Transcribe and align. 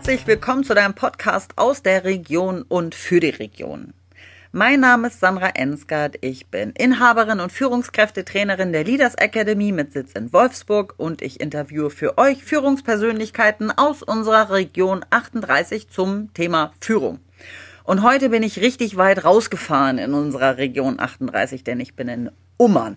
herzlich 0.00 0.26
willkommen 0.26 0.64
zu 0.64 0.74
deinem 0.74 0.94
Podcast 0.94 1.52
aus 1.56 1.82
der 1.82 2.04
Region 2.04 2.62
und 2.62 2.94
für 2.94 3.20
die 3.20 3.28
Region. 3.28 3.92
Mein 4.50 4.80
Name 4.80 5.08
ist 5.08 5.20
Sandra 5.20 5.48
Ensgard. 5.48 6.16
Ich 6.22 6.46
bin 6.46 6.70
Inhaberin 6.70 7.38
und 7.38 7.52
Führungskräftetrainerin 7.52 8.72
der 8.72 8.84
Leaders 8.84 9.14
Academy 9.16 9.72
mit 9.72 9.92
Sitz 9.92 10.12
in 10.12 10.32
Wolfsburg 10.32 10.94
und 10.96 11.20
ich 11.20 11.38
interviewe 11.38 11.90
für 11.90 12.16
euch 12.16 12.42
Führungspersönlichkeiten 12.42 13.70
aus 13.76 14.02
unserer 14.02 14.48
Region 14.48 15.04
38 15.10 15.90
zum 15.90 16.32
Thema 16.32 16.72
Führung. 16.80 17.18
Und 17.84 18.02
heute 18.02 18.30
bin 18.30 18.42
ich 18.42 18.62
richtig 18.62 18.96
weit 18.96 19.26
rausgefahren 19.26 19.98
in 19.98 20.14
unserer 20.14 20.56
Region 20.56 20.98
38, 20.98 21.62
denn 21.62 21.78
ich 21.78 21.94
bin 21.94 22.08
in 22.08 22.30
Ummern. 22.56 22.96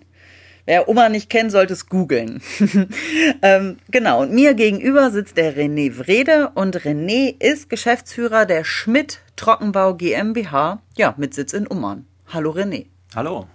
Wer 0.65 0.87
Oma 0.87 1.09
nicht 1.09 1.29
kennt, 1.29 1.51
sollte 1.51 1.73
es 1.73 1.87
googeln. 1.87 2.41
ähm, 3.41 3.77
genau, 3.91 4.21
und 4.21 4.31
mir 4.31 4.53
gegenüber 4.53 5.11
sitzt 5.11 5.35
der 5.35 5.57
René 5.57 5.97
Wrede 5.97 6.51
und 6.55 6.77
René 6.77 7.35
ist 7.41 7.69
Geschäftsführer 7.69 8.45
der 8.45 8.63
Schmidt 8.63 9.19
Trockenbau 9.35 9.95
GmbH, 9.95 10.81
ja, 10.95 11.15
mit 11.17 11.33
Sitz 11.33 11.51
in 11.51 11.67
Ummern. 11.67 12.05
Hallo 12.29 12.51
René. 12.51 12.85
Hallo. 13.13 13.47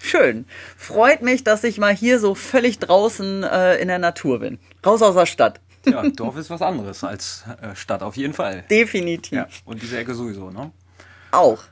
Schön. 0.00 0.46
Freut 0.76 1.20
mich, 1.20 1.44
dass 1.44 1.64
ich 1.64 1.76
mal 1.76 1.94
hier 1.94 2.18
so 2.18 2.34
völlig 2.34 2.78
draußen 2.78 3.42
äh, 3.42 3.76
in 3.76 3.88
der 3.88 3.98
Natur 3.98 4.38
bin. 4.38 4.58
Raus 4.86 5.02
aus 5.02 5.16
der 5.16 5.26
Stadt. 5.26 5.60
Ja, 5.86 6.08
Dorf 6.16 6.38
ist 6.38 6.48
was 6.48 6.62
anderes 6.62 7.04
als 7.04 7.44
äh, 7.60 7.74
Stadt, 7.76 8.02
auf 8.02 8.16
jeden 8.16 8.32
Fall. 8.32 8.64
Definitiv. 8.70 9.36
Ja, 9.36 9.48
und 9.66 9.82
diese 9.82 9.98
Ecke 9.98 10.14
sowieso, 10.14 10.50
ne? 10.50 10.70
Auch. 11.30 11.62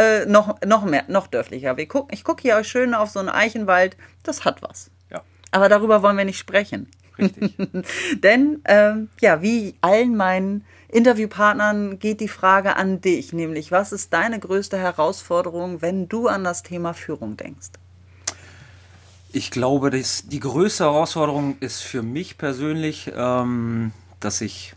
Äh, 0.00 0.24
noch, 0.24 0.58
noch 0.64 0.84
mehr, 0.86 1.04
noch 1.08 1.26
dörflicher. 1.26 1.76
Wir 1.76 1.86
gucken, 1.86 2.08
ich 2.14 2.24
gucke 2.24 2.40
hier 2.40 2.64
schön 2.64 2.94
auf 2.94 3.10
so 3.10 3.18
einen 3.18 3.28
Eichenwald. 3.28 3.98
Das 4.22 4.46
hat 4.46 4.62
was. 4.62 4.90
Ja. 5.10 5.20
Aber 5.50 5.68
darüber 5.68 6.02
wollen 6.02 6.16
wir 6.16 6.24
nicht 6.24 6.38
sprechen. 6.38 6.88
Richtig. 7.18 7.54
Denn, 8.22 8.62
ähm, 8.64 9.10
ja, 9.20 9.42
wie 9.42 9.74
allen 9.82 10.16
meinen 10.16 10.64
Interviewpartnern 10.88 11.98
geht 11.98 12.20
die 12.20 12.28
Frage 12.28 12.76
an 12.76 13.02
dich, 13.02 13.34
nämlich 13.34 13.72
was 13.72 13.92
ist 13.92 14.14
deine 14.14 14.40
größte 14.40 14.78
Herausforderung, 14.78 15.82
wenn 15.82 16.08
du 16.08 16.28
an 16.28 16.44
das 16.44 16.62
Thema 16.62 16.94
Führung 16.94 17.36
denkst? 17.36 17.68
Ich 19.32 19.50
glaube, 19.50 19.90
dass 19.90 20.26
die 20.26 20.40
größte 20.40 20.84
Herausforderung 20.84 21.58
ist 21.60 21.82
für 21.82 22.02
mich 22.02 22.38
persönlich, 22.38 23.12
ähm, 23.14 23.92
dass 24.18 24.40
ich 24.40 24.74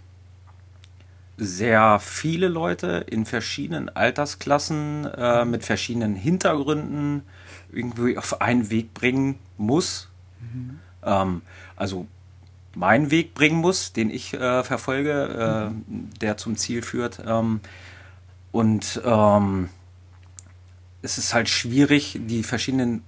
sehr 1.37 1.99
viele 1.99 2.47
Leute 2.47 3.05
in 3.09 3.25
verschiedenen 3.25 3.89
Altersklassen 3.89 5.05
äh, 5.05 5.45
mit 5.45 5.63
verschiedenen 5.65 6.15
Hintergründen 6.15 7.23
irgendwie 7.71 8.17
auf 8.17 8.41
einen 8.41 8.69
Weg 8.69 8.93
bringen 8.93 9.39
muss. 9.57 10.09
Mhm. 10.39 10.79
Ähm, 11.03 11.41
also 11.75 12.07
meinen 12.75 13.09
Weg 13.11 13.33
bringen 13.33 13.57
muss, 13.57 13.93
den 13.93 14.09
ich 14.09 14.33
äh, 14.33 14.63
verfolge, 14.63 15.11
äh, 15.11 15.69
mhm. 15.69 16.09
der 16.21 16.37
zum 16.37 16.55
Ziel 16.55 16.81
führt. 16.83 17.21
Ähm, 17.25 17.61
und 18.51 19.01
ähm, 19.03 19.69
es 21.01 21.17
ist 21.17 21.33
halt 21.33 21.49
schwierig, 21.49 22.19
die 22.27 22.43
verschiedenen 22.43 23.03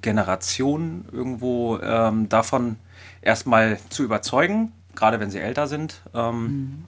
Generationen 0.00 1.06
irgendwo 1.12 1.78
ähm, 1.78 2.28
davon 2.30 2.76
erstmal 3.20 3.78
zu 3.90 4.02
überzeugen, 4.02 4.72
gerade 4.94 5.20
wenn 5.20 5.30
sie 5.30 5.38
älter 5.38 5.66
sind. 5.66 6.00
Ähm, 6.14 6.42
mhm 6.42 6.84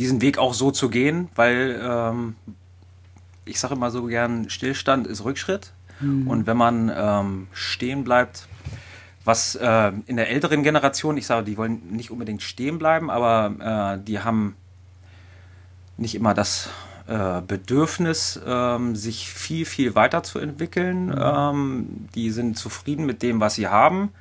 diesen 0.00 0.22
Weg 0.22 0.38
auch 0.38 0.54
so 0.54 0.70
zu 0.70 0.88
gehen, 0.88 1.28
weil 1.36 1.78
ähm, 1.82 2.34
ich 3.44 3.60
sage 3.60 3.74
immer 3.74 3.90
so 3.90 4.04
gern, 4.04 4.48
Stillstand 4.48 5.06
ist 5.06 5.24
Rückschritt. 5.24 5.72
Mhm. 6.00 6.26
Und 6.26 6.46
wenn 6.46 6.56
man 6.56 6.90
ähm, 6.94 7.48
stehen 7.52 8.02
bleibt, 8.02 8.48
was 9.26 9.56
äh, 9.56 9.92
in 10.06 10.16
der 10.16 10.30
älteren 10.30 10.62
Generation, 10.62 11.18
ich 11.18 11.26
sage, 11.26 11.44
die 11.44 11.58
wollen 11.58 11.82
nicht 11.90 12.10
unbedingt 12.10 12.40
stehen 12.40 12.78
bleiben, 12.78 13.10
aber 13.10 13.98
äh, 14.00 14.02
die 14.02 14.20
haben 14.20 14.56
nicht 15.98 16.14
immer 16.14 16.32
das 16.32 16.70
äh, 17.06 17.42
Bedürfnis, 17.46 18.40
ähm, 18.46 18.96
sich 18.96 19.28
viel, 19.28 19.66
viel 19.66 19.94
weiterzuentwickeln. 19.94 21.06
Mhm. 21.08 21.18
Ähm, 21.18 21.86
die 22.14 22.30
sind 22.30 22.56
zufrieden 22.56 23.04
mit 23.04 23.22
dem, 23.22 23.38
was 23.38 23.56
sie 23.56 23.68
haben. 23.68 24.12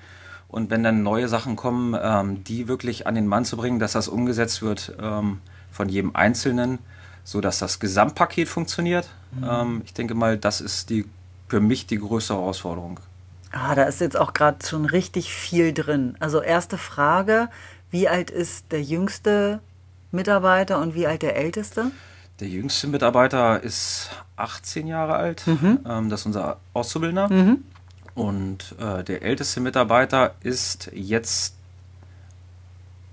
Und 0.50 0.72
wenn 0.72 0.84
dann 0.84 1.04
neue 1.04 1.30
Sachen 1.30 1.56
kommen, 1.56 1.96
ähm, 2.02 2.44
die 2.44 2.68
wirklich 2.68 3.08
an 3.08 3.16
den 3.16 3.28
Mann 3.28 3.46
zu 3.46 3.56
bringen, 3.56 3.80
dass 3.80 3.94
das 3.94 4.10
umgesetzt 4.10 4.62
wird, 4.62 4.94
ähm, 5.02 5.40
von 5.80 5.88
jedem 5.88 6.14
Einzelnen, 6.14 6.80
so 7.24 7.40
dass 7.40 7.60
das 7.60 7.80
Gesamtpaket 7.80 8.50
funktioniert. 8.50 9.08
Mhm. 9.32 9.48
Ähm, 9.50 9.82
ich 9.86 9.94
denke 9.94 10.14
mal, 10.14 10.38
das 10.38 10.60
ist 10.60 10.90
die, 10.90 11.06
für 11.48 11.62
mich 11.62 11.88
die 11.88 12.00
größte 12.00 12.34
Herausforderung. 12.34 13.00
Ah, 13.54 13.76
da 13.76 13.84
ist 13.84 14.02
jetzt 14.02 14.18
auch 14.18 14.34
gerade 14.34 14.58
schon 14.66 14.84
richtig 14.84 15.34
viel 15.34 15.74
drin. 15.74 16.18
Also 16.20 16.42
erste 16.42 16.78
Frage, 16.78 17.48
wie 17.92 18.10
alt 18.10 18.30
ist 18.30 18.74
der 18.74 18.82
jüngste 18.82 19.62
Mitarbeiter 20.12 20.82
und 20.82 20.96
wie 20.96 21.08
alt 21.08 21.22
der 21.22 21.38
älteste? 21.38 21.92
Der 22.42 22.50
jüngste 22.50 22.88
Mitarbeiter 22.88 23.64
ist 23.64 24.10
18 24.36 24.86
Jahre 24.86 25.16
alt. 25.16 25.48
Mhm. 25.48 25.80
Ähm, 25.88 26.10
das 26.10 26.22
ist 26.22 26.26
unser 26.26 26.58
Auszubildender. 26.74 27.30
Mhm. 27.30 27.64
Und 28.16 28.76
äh, 28.80 29.02
der 29.06 29.22
älteste 29.22 29.62
Mitarbeiter 29.62 30.36
ist 30.44 30.92
jetzt 30.94 31.56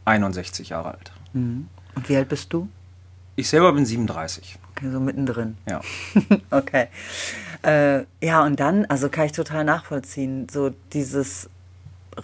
61 0.04 0.70
Jahre 0.70 0.94
alt. 0.94 1.12
Mhm. 1.32 1.68
Und 1.96 2.08
wie 2.08 2.16
alt 2.16 2.28
bist 2.28 2.52
du? 2.52 2.68
Ich 3.34 3.48
selber 3.48 3.72
bin 3.72 3.84
37. 3.84 4.58
Okay, 4.70 4.90
so 4.90 5.00
mittendrin. 5.00 5.56
Ja. 5.68 5.80
okay. 6.50 6.86
Äh, 7.62 8.04
ja, 8.24 8.44
und 8.44 8.60
dann, 8.60 8.84
also 8.86 9.08
kann 9.08 9.26
ich 9.26 9.32
total 9.32 9.64
nachvollziehen, 9.64 10.46
so 10.50 10.72
dieses 10.92 11.50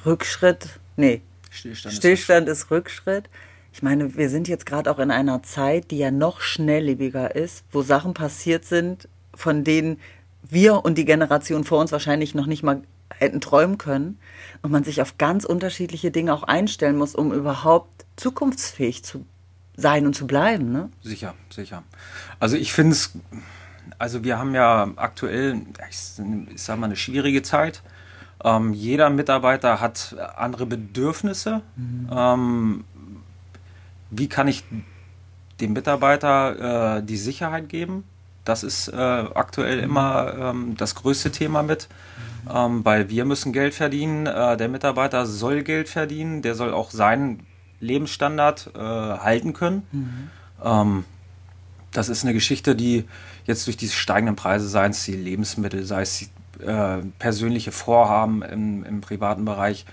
Rückschritt, 0.06 0.78
nee, 0.96 1.20
Stillstand, 1.50 1.94
Stillstand 1.94 2.48
ist, 2.48 2.64
ist 2.64 2.70
Rückschritt. 2.70 3.28
Ich 3.72 3.82
meine, 3.82 4.16
wir 4.16 4.28
sind 4.30 4.48
jetzt 4.48 4.66
gerade 4.66 4.90
auch 4.90 4.98
in 4.98 5.10
einer 5.10 5.42
Zeit, 5.42 5.90
die 5.90 5.98
ja 5.98 6.10
noch 6.10 6.40
schnelllebiger 6.40 7.34
ist, 7.34 7.64
wo 7.72 7.82
Sachen 7.82 8.14
passiert 8.14 8.64
sind, 8.64 9.08
von 9.34 9.64
denen 9.64 9.98
wir 10.42 10.84
und 10.84 10.96
die 10.98 11.04
Generation 11.04 11.64
vor 11.64 11.80
uns 11.80 11.92
wahrscheinlich 11.92 12.34
noch 12.34 12.46
nicht 12.46 12.62
mal 12.62 12.82
hätten 13.14 13.40
träumen 13.40 13.78
können 13.78 14.18
und 14.62 14.70
man 14.70 14.84
sich 14.84 15.00
auf 15.00 15.18
ganz 15.18 15.44
unterschiedliche 15.44 16.10
Dinge 16.10 16.34
auch 16.34 16.42
einstellen 16.42 16.96
muss, 16.96 17.14
um 17.14 17.32
überhaupt 17.32 18.04
zukunftsfähig 18.16 19.04
zu 19.04 19.24
sein 19.76 20.06
und 20.06 20.14
zu 20.14 20.26
bleiben, 20.26 20.70
ne? 20.72 20.90
Sicher, 21.02 21.34
sicher. 21.50 21.82
Also 22.40 22.56
ich 22.56 22.72
finde 22.72 22.92
es, 22.92 23.12
also 23.98 24.24
wir 24.24 24.38
haben 24.38 24.54
ja 24.54 24.90
aktuell, 24.96 25.62
ich, 25.90 25.98
ich 26.54 26.62
sag 26.62 26.78
mal, 26.78 26.86
eine 26.86 26.96
schwierige 26.96 27.42
Zeit. 27.42 27.82
Ähm, 28.44 28.72
jeder 28.74 29.08
Mitarbeiter 29.10 29.80
hat 29.80 30.16
andere 30.36 30.66
Bedürfnisse. 30.66 31.62
Mhm. 31.76 32.10
Ähm, 32.14 32.84
wie 34.10 34.28
kann 34.28 34.48
ich 34.48 34.64
dem 35.60 35.72
Mitarbeiter 35.72 36.98
äh, 36.98 37.02
die 37.02 37.16
Sicherheit 37.16 37.68
geben? 37.68 38.04
Das 38.44 38.64
ist 38.64 38.88
äh, 38.88 38.96
aktuell 38.96 39.78
mhm. 39.78 39.84
immer 39.84 40.34
ähm, 40.36 40.76
das 40.76 40.94
größte 40.96 41.30
Thema 41.30 41.62
mit, 41.62 41.88
mhm. 42.44 42.50
ähm, 42.54 42.84
weil 42.84 43.08
wir 43.08 43.24
müssen 43.24 43.52
Geld 43.52 43.74
verdienen. 43.74 44.26
Äh, 44.26 44.56
der 44.56 44.68
Mitarbeiter 44.68 45.26
soll 45.26 45.62
Geld 45.62 45.88
verdienen, 45.88 46.42
der 46.42 46.54
soll 46.54 46.74
auch 46.74 46.90
seinen 46.90 47.46
Lebensstandard 47.82 48.70
äh, 48.74 48.78
halten 48.78 49.52
können. 49.52 49.82
Mhm. 49.92 50.30
Ähm, 50.64 51.04
das 51.90 52.08
ist 52.08 52.24
eine 52.24 52.32
Geschichte, 52.32 52.74
die 52.74 53.04
jetzt 53.44 53.66
durch 53.66 53.76
diese 53.76 53.94
steigenden 53.94 54.36
Preise, 54.36 54.68
sei 54.68 54.86
es 54.86 55.04
die 55.04 55.12
Lebensmittel, 55.12 55.84
sei 55.84 56.02
es 56.02 56.18
die 56.18 56.64
äh, 56.64 57.02
persönliche 57.18 57.72
Vorhaben 57.72 58.42
im, 58.42 58.84
im 58.84 59.00
privaten 59.00 59.44
Bereich, 59.44 59.84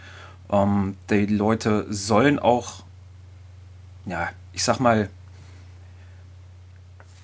ähm, 0.52 0.96
die 1.10 1.26
Leute 1.26 1.86
sollen 1.90 2.40
auch, 2.40 2.84
ja, 4.06 4.30
ich 4.54 4.64
sag 4.64 4.80
mal, 4.80 5.10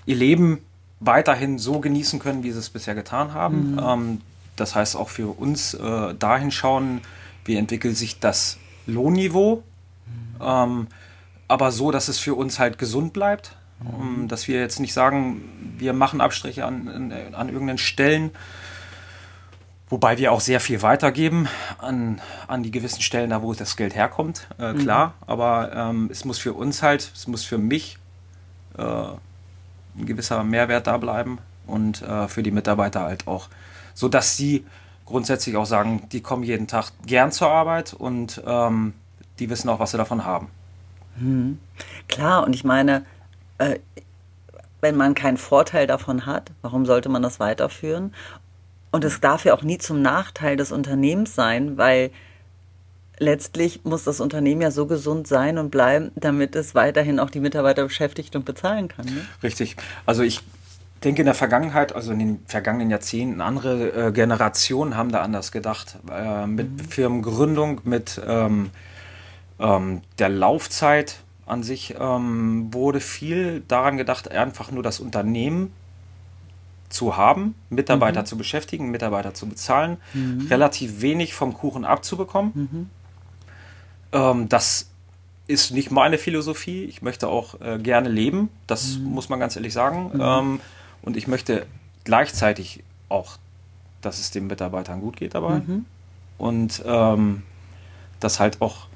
ihr 0.06 0.16
Leben 0.16 0.59
weiterhin 1.00 1.59
so 1.59 1.80
genießen 1.80 2.20
können, 2.20 2.44
wie 2.44 2.52
sie 2.52 2.59
es 2.59 2.70
bisher 2.70 2.95
getan 2.95 3.34
haben. 3.34 3.74
Mhm. 3.74 3.80
Ähm, 3.80 4.22
das 4.56 4.75
heißt 4.75 4.95
auch 4.95 5.10
für 5.10 5.38
uns 5.38 5.74
äh, 5.74 6.16
dahin 6.16 6.51
schauen, 6.51 7.01
wie 7.44 7.56
entwickelt 7.56 7.98
sich 7.98 8.19
das 8.19 8.57
Lohnniveau 8.88 9.63
ähm, 10.42 10.88
aber 11.48 11.72
so, 11.72 11.92
dass 11.92 12.08
es 12.08 12.20
für 12.20 12.36
uns 12.36 12.60
halt 12.60 12.78
gesund 12.78 13.14
bleibt. 13.14 13.56
Mhm. 13.78 14.30
dass 14.30 14.48
wir 14.48 14.62
jetzt 14.62 14.80
nicht 14.80 14.94
sagen, 14.94 15.76
wir 15.78 15.92
machen 15.92 16.22
Abstriche 16.22 16.64
an, 16.64 17.12
an, 17.34 17.50
irgendeinen 17.50 17.78
Stellen, 17.78 18.32
Wobei 19.88 20.18
wir 20.18 20.32
auch 20.32 20.40
sehr 20.40 20.60
viel 20.60 20.82
weitergeben 20.82 21.48
an, 21.78 22.20
an 22.48 22.64
die 22.64 22.72
gewissen 22.72 23.02
Stellen, 23.02 23.30
da 23.30 23.44
wo 23.44 23.54
das 23.54 23.78
Geld 23.78 23.94
herkommt, 23.94 24.48
äh, 24.58 24.74
mhm. 24.74 24.80
klar. 24.80 25.08
Mhm. 25.08 25.14
Aber 25.28 25.72
ähm, 25.76 26.10
es 26.12 26.26
muss 26.26 26.40
für 26.40 26.54
uns 26.54 26.82
halt, 26.82 27.12
es 27.14 27.28
muss 27.28 27.44
für 27.44 27.60
mich 27.60 28.00
äh, 28.78 28.82
ein 28.82 30.06
gewisser 30.06 30.44
Mehrwert 30.44 30.88
da 30.88 30.98
bleiben 30.98 31.38
und 31.68 32.02
äh, 32.02 32.28
für 32.28 32.42
die 32.42 32.50
Mitarbeiter 32.52 33.02
halt 33.02 33.28
auch. 33.28 33.48
Sodass 33.94 34.36
sie 34.36 34.66
grundsätzlich 35.06 35.56
auch 35.56 35.68
sagen, 35.68 36.10
die 36.12 36.22
kommen 36.22 36.44
jeden 36.44 36.66
Tag 36.66 36.92
gern 37.06 37.32
zur 37.32 37.52
Arbeit 37.52 37.94
und 37.94 38.42
ähm, 38.46 38.94
die 39.40 39.50
wissen 39.50 39.70
auch, 39.70 39.80
was 39.80 39.92
sie 39.92 39.98
davon 39.98 40.26
haben. 40.26 40.48
Hm. 41.18 41.60
Klar, 42.08 42.46
und 42.46 42.54
ich 42.54 42.64
meine, 42.64 43.06
äh, 43.58 43.80
wenn 44.82 44.96
man 44.96 45.16
keinen 45.16 45.38
Vorteil 45.38 45.88
davon 45.88 46.26
hat, 46.26 46.52
warum 46.62 46.86
sollte 46.86 47.10
man 47.10 47.22
das 47.22 47.40
weiterführen? 47.40 48.14
Und 48.92 49.04
es 49.04 49.20
darf 49.20 49.46
ja 49.46 49.54
auch 49.54 49.64
nie 49.64 49.78
zum 49.78 50.02
Nachteil 50.02 50.58
des 50.58 50.72
Unternehmens 50.72 51.36
sein, 51.36 51.78
weil 51.78 52.12
letztlich 53.18 53.84
muss 53.84 54.04
das 54.04 54.20
Unternehmen 54.20 54.62
ja 54.62 54.72
so 54.72 54.86
gesund 54.86 55.28
sein 55.28 55.58
und 55.58 55.70
bleiben, 55.70 56.12
damit 56.16 56.56
es 56.56 56.76
weiterhin 56.76 57.20
auch 57.20 57.30
die 57.30 57.40
Mitarbeiter 57.40 57.84
beschäftigt 57.84 58.36
und 58.36 58.46
bezahlen 58.46 58.88
kann. 58.88 59.06
Ne? 59.06 59.26
Richtig. 59.42 59.76
Also 60.06 60.24
ich 60.24 60.42
denke 61.04 61.22
in 61.22 61.26
der 61.26 61.36
Vergangenheit, 61.36 61.96
also 61.96 62.12
in 62.12 62.20
den 62.20 62.40
vergangenen 62.48 62.90
Jahrzehnten, 62.90 63.42
andere 63.42 64.08
äh, 64.08 64.12
Generationen 64.12 64.98
haben 64.98 65.12
da 65.12 65.22
anders 65.22 65.52
gedacht. 65.52 65.98
Äh, 66.12 66.48
mit 66.48 66.72
mhm. 66.72 66.80
Firmengründung, 66.80 67.82
mit 67.84 68.22
ähm, 68.26 68.72
ähm, 69.60 70.02
der 70.19 70.30
Laufzeit 70.30 71.24
an 71.46 71.63
sich 71.63 71.96
ähm, 72.00 72.74
wurde 72.74 73.00
viel 73.00 73.63
daran 73.68 73.98
gedacht, 73.98 74.31
einfach 74.31 74.72
nur 74.72 74.84
das 74.84 75.00
Unternehmen 75.00 75.72
zu 76.90 77.18
haben, 77.18 77.56
Mitarbeiter 77.69 78.22
mhm. 78.22 78.25
zu 78.25 78.38
beschäftigen, 78.38 78.90
Mitarbeiter 78.90 79.34
zu 79.34 79.48
bezahlen, 79.48 79.98
mhm. 80.13 80.48
relativ 80.50 81.02
wenig 81.02 81.34
vom 81.34 81.54
Kuchen 81.54 81.86
abzubekommen. 81.86 82.52
Mhm. 82.54 82.90
Ähm, 84.12 84.50
das 84.50 84.90
ist 85.48 85.72
nicht 85.72 85.92
meine 85.92 86.18
Philosophie. 86.18 86.86
Ich 86.86 87.01
möchte 87.01 87.28
auch 87.28 87.60
äh, 87.62 87.78
gerne 87.78 88.10
leben, 88.10 88.50
das 88.68 88.98
mhm. 88.98 89.06
muss 89.06 89.30
man 89.30 89.40
ganz 89.40 89.56
ehrlich 89.56 89.74
sagen. 89.74 90.12
Mhm. 90.13 90.22
Ähm, 90.22 90.60
und 91.01 91.18
ich 91.18 91.28
möchte 91.28 91.66
gleichzeitig 92.04 92.84
auch, 93.10 93.38
dass 94.01 94.19
es 94.19 94.31
den 94.31 94.48
Mitarbeitern 94.48 95.01
gut 95.01 95.18
geht 95.18 95.36
dabei. 95.36 95.60
Mhm. 95.60 95.86
Und 96.38 96.84
ähm, 96.86 97.44
dass 98.19 98.40
halt 98.40 98.62
auch 98.62 98.88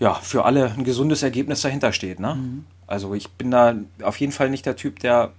ja, 0.00 0.14
für 0.14 0.44
alle 0.44 0.72
ein 0.72 0.84
gesundes 0.84 1.22
Ergebnis 1.22 1.62
dahinter 1.62 1.92
steht. 1.92 2.20
Ne? 2.20 2.34
Mhm. 2.34 2.64
Also 2.86 3.14
ich 3.14 3.30
bin 3.30 3.50
da 3.50 3.74
auf 4.02 4.18
jeden 4.18 4.32
Fall 4.32 4.50
nicht 4.50 4.66
der 4.66 4.76
Typ, 4.76 4.98
der 5.00 5.30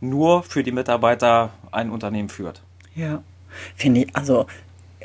nur 0.00 0.42
für 0.42 0.62
die 0.62 0.72
Mitarbeiter 0.72 1.50
ein 1.70 1.90
Unternehmen 1.90 2.28
führt. 2.28 2.62
Ja, 2.94 3.22
finde 3.76 4.02
ich, 4.02 4.16
also 4.16 4.46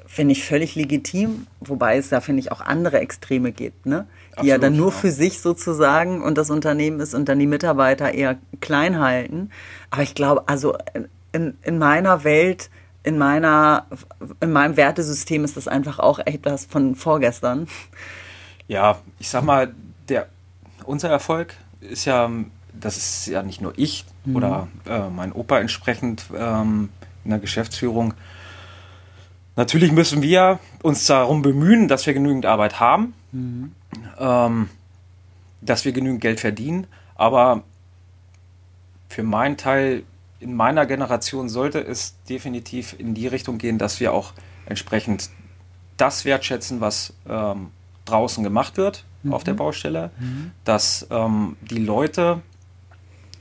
finde 0.05 0.31
ich 0.31 0.43
völlig 0.43 0.75
legitim, 0.75 1.47
wobei 1.59 1.97
es 1.97 2.09
da, 2.09 2.21
finde 2.21 2.39
ich, 2.39 2.51
auch 2.51 2.61
andere 2.61 2.99
Extreme 2.99 3.51
gibt, 3.51 3.85
ne? 3.85 4.07
Die 4.31 4.39
Absolut, 4.39 4.49
ja 4.49 4.57
dann 4.57 4.75
nur 4.75 4.91
ja. 4.91 4.97
für 4.97 5.11
sich 5.11 5.41
sozusagen 5.41 6.21
und 6.21 6.37
das 6.37 6.49
Unternehmen 6.49 6.99
ist 6.99 7.13
und 7.13 7.27
dann 7.27 7.39
die 7.39 7.47
Mitarbeiter 7.47 8.13
eher 8.13 8.37
klein 8.59 8.99
halten. 8.99 9.51
Aber 9.89 10.03
ich 10.03 10.15
glaube, 10.15 10.47
also 10.47 10.77
in, 11.31 11.57
in 11.63 11.77
meiner 11.77 12.23
Welt, 12.23 12.69
in 13.03 13.17
meiner, 13.17 13.85
in 14.39 14.51
meinem 14.51 14.77
Wertesystem 14.77 15.43
ist 15.43 15.57
das 15.57 15.67
einfach 15.67 15.99
auch 15.99 16.19
etwas 16.19 16.65
von 16.65 16.95
vorgestern. 16.95 17.67
Ja, 18.67 18.99
ich 19.19 19.29
sag 19.29 19.43
mal, 19.43 19.73
der, 20.09 20.27
unser 20.85 21.09
Erfolg 21.09 21.53
ist 21.79 22.05
ja, 22.05 22.29
das 22.73 22.97
ist 22.97 23.27
ja 23.27 23.43
nicht 23.43 23.61
nur 23.61 23.73
ich 23.77 24.05
mhm. 24.25 24.35
oder 24.35 24.67
äh, 24.85 25.09
mein 25.09 25.31
Opa 25.31 25.59
entsprechend 25.59 26.25
ähm, 26.35 26.89
in 27.23 27.31
der 27.31 27.39
Geschäftsführung. 27.39 28.13
Natürlich 29.55 29.91
müssen 29.91 30.21
wir 30.21 30.59
uns 30.83 31.05
darum 31.05 31.41
bemühen, 31.41 31.87
dass 31.87 32.05
wir 32.05 32.13
genügend 32.13 32.45
Arbeit 32.45 32.79
haben, 32.79 33.13
mhm. 33.31 33.71
ähm, 34.19 34.69
dass 35.61 35.85
wir 35.85 35.93
genügend 35.93 36.21
Geld 36.21 36.39
verdienen, 36.39 36.87
aber 37.15 37.63
für 39.09 39.23
meinen 39.23 39.57
Teil 39.57 40.03
in 40.39 40.55
meiner 40.55 40.85
Generation 40.85 41.49
sollte 41.49 41.79
es 41.79 42.15
definitiv 42.29 42.95
in 42.99 43.15
die 43.15 43.27
Richtung 43.27 43.57
gehen, 43.57 43.77
dass 43.77 43.99
wir 43.99 44.13
auch 44.13 44.33
entsprechend 44.65 45.29
das 45.95 46.25
wertschätzen, 46.25 46.79
was 46.79 47.13
ähm, 47.27 47.71
draußen 48.09 48.43
gemacht 48.43 48.77
wird 48.77 49.05
mhm. 49.23 49.33
auf 49.33 49.43
der 49.43 49.53
mhm. 49.53 49.57
Baustelle, 49.57 50.11
mhm. 50.19 50.51
dass 50.63 51.07
ähm, 51.09 51.57
die 51.61 51.79
Leute 51.79 52.41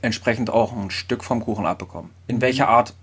entsprechend 0.01 0.49
auch 0.49 0.75
ein 0.75 0.91
Stück 0.91 1.23
vom 1.23 1.41
Kuchen 1.43 1.65
abbekommen. 1.65 2.11
In 2.27 2.37
mhm. 2.37 2.41
welcher 2.41 2.67
Art, 2.69 2.93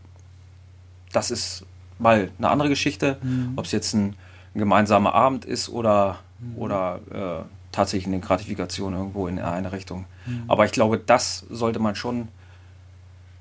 das 1.12 1.30
ist 1.30 1.66
mal 1.98 2.30
eine 2.38 2.48
andere 2.48 2.68
Geschichte, 2.68 3.18
mhm. 3.22 3.52
ob 3.56 3.64
es 3.64 3.72
jetzt 3.72 3.94
ein, 3.94 4.16
ein, 4.54 4.58
gemeinsamer 4.58 5.14
Abend 5.14 5.44
ist 5.44 5.68
oder, 5.68 6.20
mhm. 6.38 6.58
oder 6.58 7.00
äh, 7.10 7.44
tatsächlich 7.72 8.06
eine 8.06 8.20
Gratifikation 8.20 8.94
irgendwo 8.94 9.26
in 9.26 9.40
eine 9.40 9.72
Richtung. 9.72 10.06
Aber 10.46 10.64
ich 10.64 10.72
glaube, 10.72 10.96
das 10.96 11.44
sollte 11.50 11.80
man 11.80 11.96
schon 11.96 12.28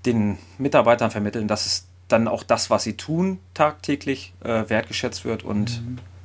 den 0.06 0.38
Mitarbeitern 0.58 1.12
vermitteln, 1.12 1.48
dass 1.48 1.66
es 1.66 1.88
dann 2.08 2.28
auch 2.28 2.44
das, 2.44 2.70
was 2.70 2.84
sie 2.84 2.98
tun, 2.98 3.40
tagtäglich 3.54 4.34
äh, 4.44 4.70
wertgeschätzt 4.70 5.24
wird 5.24 5.44
und 5.44 5.82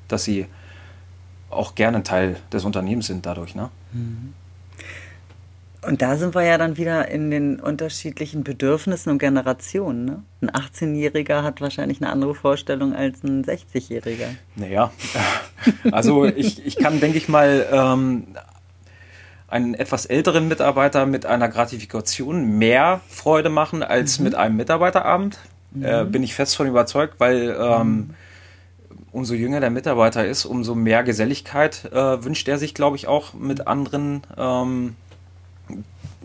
dass 0.09 0.25
sie 0.25 0.47
auch 1.51 1.75
gerne 1.75 2.03
Teil 2.03 2.37
des 2.53 2.65
Unternehmens 2.65 3.07
sind 3.07 3.27
dadurch. 3.27 3.55
Ne? 3.55 3.71
Mhm. 3.93 4.35
Und 5.81 6.03
da 6.03 6.17
sind 6.17 6.35
wir 6.35 6.43
ja 6.43 6.59
dann 6.59 6.77
wieder 6.77 7.09
in 7.09 7.31
den 7.31 7.61
unterschiedlichen 7.61 8.43
Bedürfnissen 8.43 9.13
und 9.13 9.19
Generationen. 9.19 10.05
Ne? 10.05 10.23
Ein 10.43 10.51
18-Jähriger 10.51 11.43
hat 11.43 11.61
wahrscheinlich 11.61 12.03
eine 12.03 12.11
andere 12.11 12.35
Vorstellung 12.35 12.95
als 12.95 13.23
ein 13.23 13.45
60-Jähriger. 13.45 14.35
Naja, 14.57 14.91
also 15.93 16.25
ich, 16.25 16.67
ich 16.67 16.77
kann, 16.77 17.01
denke 17.01 17.17
ich 17.17 17.29
mal, 17.29 17.67
ähm, 17.71 18.27
einen 19.47 19.75
etwas 19.75 20.05
älteren 20.05 20.49
Mitarbeiter 20.49 21.07
mit 21.07 21.25
einer 21.25 21.49
Gratifikation 21.49 22.59
mehr 22.59 23.01
Freude 23.09 23.49
machen 23.49 23.83
als 23.83 24.19
mhm. 24.19 24.25
mit 24.25 24.35
einem 24.35 24.57
Mitarbeiterabend. 24.57 25.39
Mhm. 25.71 25.85
Äh, 25.85 26.05
bin 26.05 26.23
ich 26.25 26.35
fest 26.35 26.57
von 26.57 26.67
überzeugt, 26.67 27.15
weil 27.19 27.57
ähm, 27.59 27.89
mhm 27.89 28.15
umso 29.19 29.35
jünger 29.35 29.61
der 29.61 29.71
Mitarbeiter 29.71 30.25
ist, 30.25 30.45
umso 30.45 30.75
mehr 30.75 31.03
Geselligkeit 31.03 31.85
äh, 31.93 32.25
wünscht 32.25 32.49
er 32.49 32.57
sich, 32.57 32.73
glaube 32.73 32.97
ich, 32.97 33.09
auch 33.09 33.35
mit 33.35 33.67
anderen. 33.67 34.23
Ähm, 34.37 34.97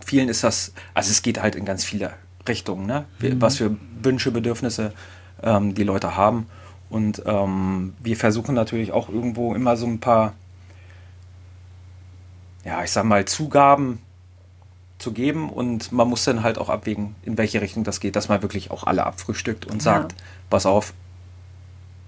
vielen 0.05 0.29
ist 0.29 0.43
das, 0.43 0.73
also 0.93 1.09
es 1.09 1.23
geht 1.23 1.41
halt 1.41 1.55
in 1.55 1.65
ganz 1.65 1.83
viele 1.83 2.13
Richtungen, 2.47 2.85
ne? 2.85 3.05
Mhm. 3.19 3.41
was 3.41 3.57
für 3.57 3.75
Wünsche, 4.01 4.31
Bedürfnisse 4.31 4.93
ähm, 5.41 5.73
die 5.73 5.83
Leute 5.83 6.15
haben. 6.15 6.45
Und 6.89 7.23
ähm, 7.25 7.93
wir 7.99 8.15
versuchen 8.15 8.53
natürlich 8.53 8.91
auch 8.91 9.09
irgendwo 9.09 9.55
immer 9.55 9.75
so 9.75 9.87
ein 9.87 9.99
paar, 9.99 10.33
ja, 12.63 12.83
ich 12.83 12.91
sag 12.91 13.05
mal, 13.05 13.25
Zugaben 13.25 13.99
zu 14.99 15.11
geben 15.11 15.49
und 15.49 15.91
man 15.91 16.07
muss 16.07 16.23
dann 16.23 16.43
halt 16.43 16.59
auch 16.59 16.69
abwägen, 16.69 17.15
in 17.23 17.39
welche 17.39 17.59
Richtung 17.59 17.83
das 17.83 17.99
geht, 17.99 18.15
dass 18.15 18.29
man 18.29 18.43
wirklich 18.43 18.69
auch 18.69 18.83
alle 18.83 19.05
abfrühstückt 19.05 19.65
und 19.65 19.81
sagt, 19.81 20.11
ja. 20.11 20.17
pass 20.51 20.67
auf, 20.67 20.93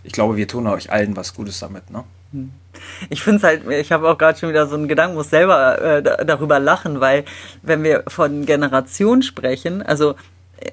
ich 0.05 0.13
glaube, 0.13 0.37
wir 0.37 0.47
tun 0.47 0.67
euch 0.67 0.91
allen 0.91 1.15
was 1.15 1.33
Gutes 1.33 1.59
damit. 1.59 1.89
Ne? 1.89 2.03
Hm. 2.31 2.51
Ich 3.09 3.23
finde 3.23 3.37
es 3.37 3.43
halt, 3.43 3.67
ich 3.67 3.91
habe 3.91 4.09
auch 4.09 4.17
gerade 4.17 4.37
schon 4.37 4.49
wieder 4.49 4.67
so 4.67 4.75
einen 4.75 4.87
Gedanken, 4.87 5.15
muss 5.15 5.29
selber 5.29 5.81
äh, 5.81 6.25
darüber 6.25 6.59
lachen, 6.59 6.99
weil 6.99 7.25
wenn 7.61 7.83
wir 7.83 8.03
von 8.07 8.45
Generation 8.45 9.21
sprechen, 9.21 9.81
also 9.81 10.15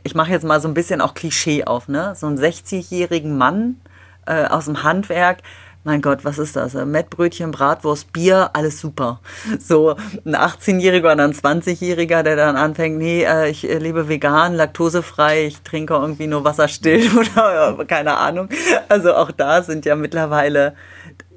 ich 0.03 0.15
mache 0.15 0.31
jetzt 0.31 0.45
mal 0.45 0.61
so 0.61 0.69
ein 0.69 0.75
bisschen 0.75 1.01
auch 1.01 1.15
Klischee 1.15 1.65
auf, 1.65 1.89
ne? 1.89 2.15
So 2.17 2.27
einen 2.27 2.39
60-jährigen 2.39 3.37
Mann 3.37 3.81
äh, 4.27 4.45
aus 4.45 4.67
dem 4.67 4.83
Handwerk, 4.83 5.39
mein 5.85 6.01
Gott, 6.01 6.25
was 6.25 6.39
ist 6.39 6.55
das? 6.55 6.75
Mettbrötchen, 6.75 7.51
Bratwurst, 7.51 8.13
Bier, 8.13 8.51
alles 8.53 8.81
super. 8.81 9.21
So 9.59 9.97
ein 10.25 10.37
18-Jähriger 10.37 11.13
oder 11.13 11.25
ein 11.25 11.33
20-Jähriger, 11.33 12.23
der 12.23 12.37
dann 12.37 12.57
anfängt, 12.57 12.99
nee, 12.99 13.25
äh, 13.25 13.51
ich 13.51 13.69
äh, 13.69 13.79
lebe 13.79 14.09
vegan, 14.09 14.55
laktosefrei, 14.55 15.47
ich 15.47 15.63
trinke 15.63 15.95
irgendwie 15.95 16.29
nur 16.29 16.45
Wasser 16.45 16.69
still 16.69 17.11
oder 17.19 17.85
keine 17.87 18.17
Ahnung. 18.17 18.49
Also 18.89 19.15
auch 19.15 19.33
da 19.33 19.63
sind 19.63 19.85
ja 19.85 19.97
mittlerweile, 19.97 20.77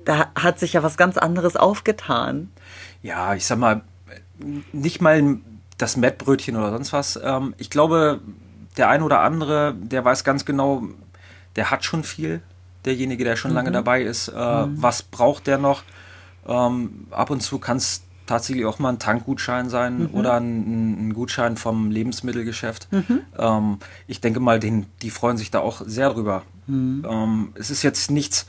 da 0.03 0.27
hat 0.35 0.59
sich 0.59 0.73
ja 0.73 0.83
was 0.83 0.97
ganz 0.97 1.17
anderes 1.17 1.55
aufgetan. 1.55 2.51
Ja, 3.01 3.33
ich 3.33 3.45
sag 3.45 3.57
mal, 3.57 3.81
nicht 4.71 5.01
mal 5.01 5.37
das 5.77 5.97
Mettbrötchen 5.97 6.55
oder 6.55 6.69
sonst 6.69 6.93
was. 6.93 7.19
Ähm, 7.21 7.55
ich 7.57 7.71
glaube, 7.71 8.21
der 8.77 8.89
ein 8.89 9.01
oder 9.01 9.21
andere, 9.21 9.73
der 9.75 10.05
weiß 10.05 10.23
ganz 10.23 10.45
genau, 10.45 10.83
der 11.55 11.71
hat 11.71 11.83
schon 11.83 12.03
viel 12.03 12.41
derjenige, 12.85 13.23
der 13.23 13.35
schon 13.35 13.51
mhm. 13.51 13.55
lange 13.55 13.71
dabei 13.71 14.01
ist, 14.01 14.29
äh, 14.29 14.65
mhm. 14.65 14.81
was 14.81 15.03
braucht 15.03 15.47
der 15.47 15.57
noch. 15.57 15.83
Ähm, 16.47 17.07
ab 17.11 17.29
und 17.29 17.41
zu 17.41 17.59
kann 17.59 17.77
es 17.77 18.03
tatsächlich 18.25 18.65
auch 18.65 18.79
mal 18.79 18.89
ein 18.89 18.99
Tankgutschein 18.99 19.69
sein 19.69 19.99
mhm. 19.99 20.09
oder 20.13 20.35
ein, 20.35 21.09
ein, 21.09 21.13
Gutschein 21.13 21.57
vom 21.57 21.91
Lebensmittelgeschäft. 21.91 22.91
Mhm. 22.91 23.21
Ähm, 23.37 23.77
ich 24.07 24.21
denke 24.21 24.39
mal, 24.39 24.59
den, 24.59 24.87
die 25.01 25.09
freuen 25.09 25.37
sich 25.37 25.51
da 25.51 25.59
auch 25.59 25.81
sehr 25.85 26.09
drüber. 26.09 26.43
Mhm. 26.67 27.05
Ähm, 27.07 27.49
es 27.55 27.69
ist 27.69 27.83
jetzt 27.83 28.09
nichts, 28.11 28.47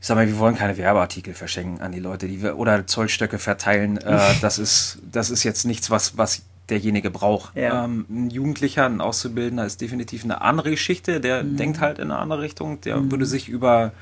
ich 0.00 0.06
sag 0.06 0.16
mal, 0.16 0.26
wir 0.26 0.38
wollen 0.38 0.56
keine 0.56 0.76
Werbeartikel 0.76 1.34
verschenken 1.34 1.80
an 1.80 1.92
die 1.92 2.00
Leute, 2.00 2.28
die 2.28 2.42
wir 2.42 2.56
oder 2.56 2.86
Zollstöcke 2.86 3.38
verteilen. 3.38 3.98
Äh, 3.98 4.20
das 4.40 4.58
ist, 4.58 4.98
das 5.10 5.30
ist 5.30 5.42
jetzt 5.42 5.64
nichts, 5.64 5.90
was, 5.90 6.16
was 6.16 6.42
derjenige 6.70 7.10
braucht. 7.10 7.56
Ja. 7.56 7.84
Ähm, 7.84 8.06
ein 8.08 8.30
Jugendlicher, 8.30 8.86
ein 8.86 9.00
Auszubildender 9.00 9.64
ist 9.64 9.80
definitiv 9.80 10.24
eine 10.24 10.40
andere 10.42 10.70
Geschichte. 10.70 11.20
Der 11.20 11.42
mhm. 11.42 11.56
denkt 11.56 11.80
halt 11.80 11.98
in 11.98 12.10
eine 12.10 12.20
andere 12.20 12.42
Richtung. 12.42 12.80
Der 12.82 12.96
mhm. 12.96 13.10
würde 13.10 13.26
sich 13.26 13.48
über 13.48 13.92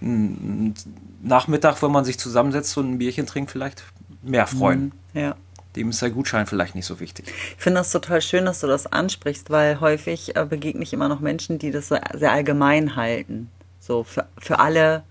einen 0.00 0.74
Nachmittag, 1.22 1.82
wenn 1.82 1.90
man 1.90 2.04
sich 2.04 2.18
zusammensetzt 2.18 2.76
und 2.76 2.92
ein 2.92 2.98
Bierchen 2.98 3.26
trinkt, 3.26 3.50
vielleicht 3.50 3.84
mehr 4.22 4.46
freuen. 4.46 4.92
Mhm. 5.12 5.20
Ja. 5.20 5.36
Dem 5.74 5.90
ist 5.90 6.00
der 6.00 6.10
Gutschein 6.10 6.46
vielleicht 6.46 6.74
nicht 6.74 6.86
so 6.86 7.00
wichtig. 7.00 7.26
Ich 7.56 7.62
finde 7.62 7.80
das 7.80 7.90
total 7.90 8.22
schön, 8.22 8.46
dass 8.46 8.60
du 8.60 8.66
das 8.66 8.86
ansprichst, 8.86 9.50
weil 9.50 9.80
häufig 9.80 10.34
äh, 10.36 10.46
begegne 10.46 10.82
ich 10.82 10.92
immer 10.92 11.08
noch 11.08 11.20
Menschen, 11.20 11.58
die 11.58 11.70
das 11.70 11.88
so 11.88 11.96
sehr 12.14 12.32
allgemein 12.32 12.96
halten. 12.96 13.50
So 13.78 14.02
für, 14.02 14.26
für 14.38 14.58
alle 14.58 15.04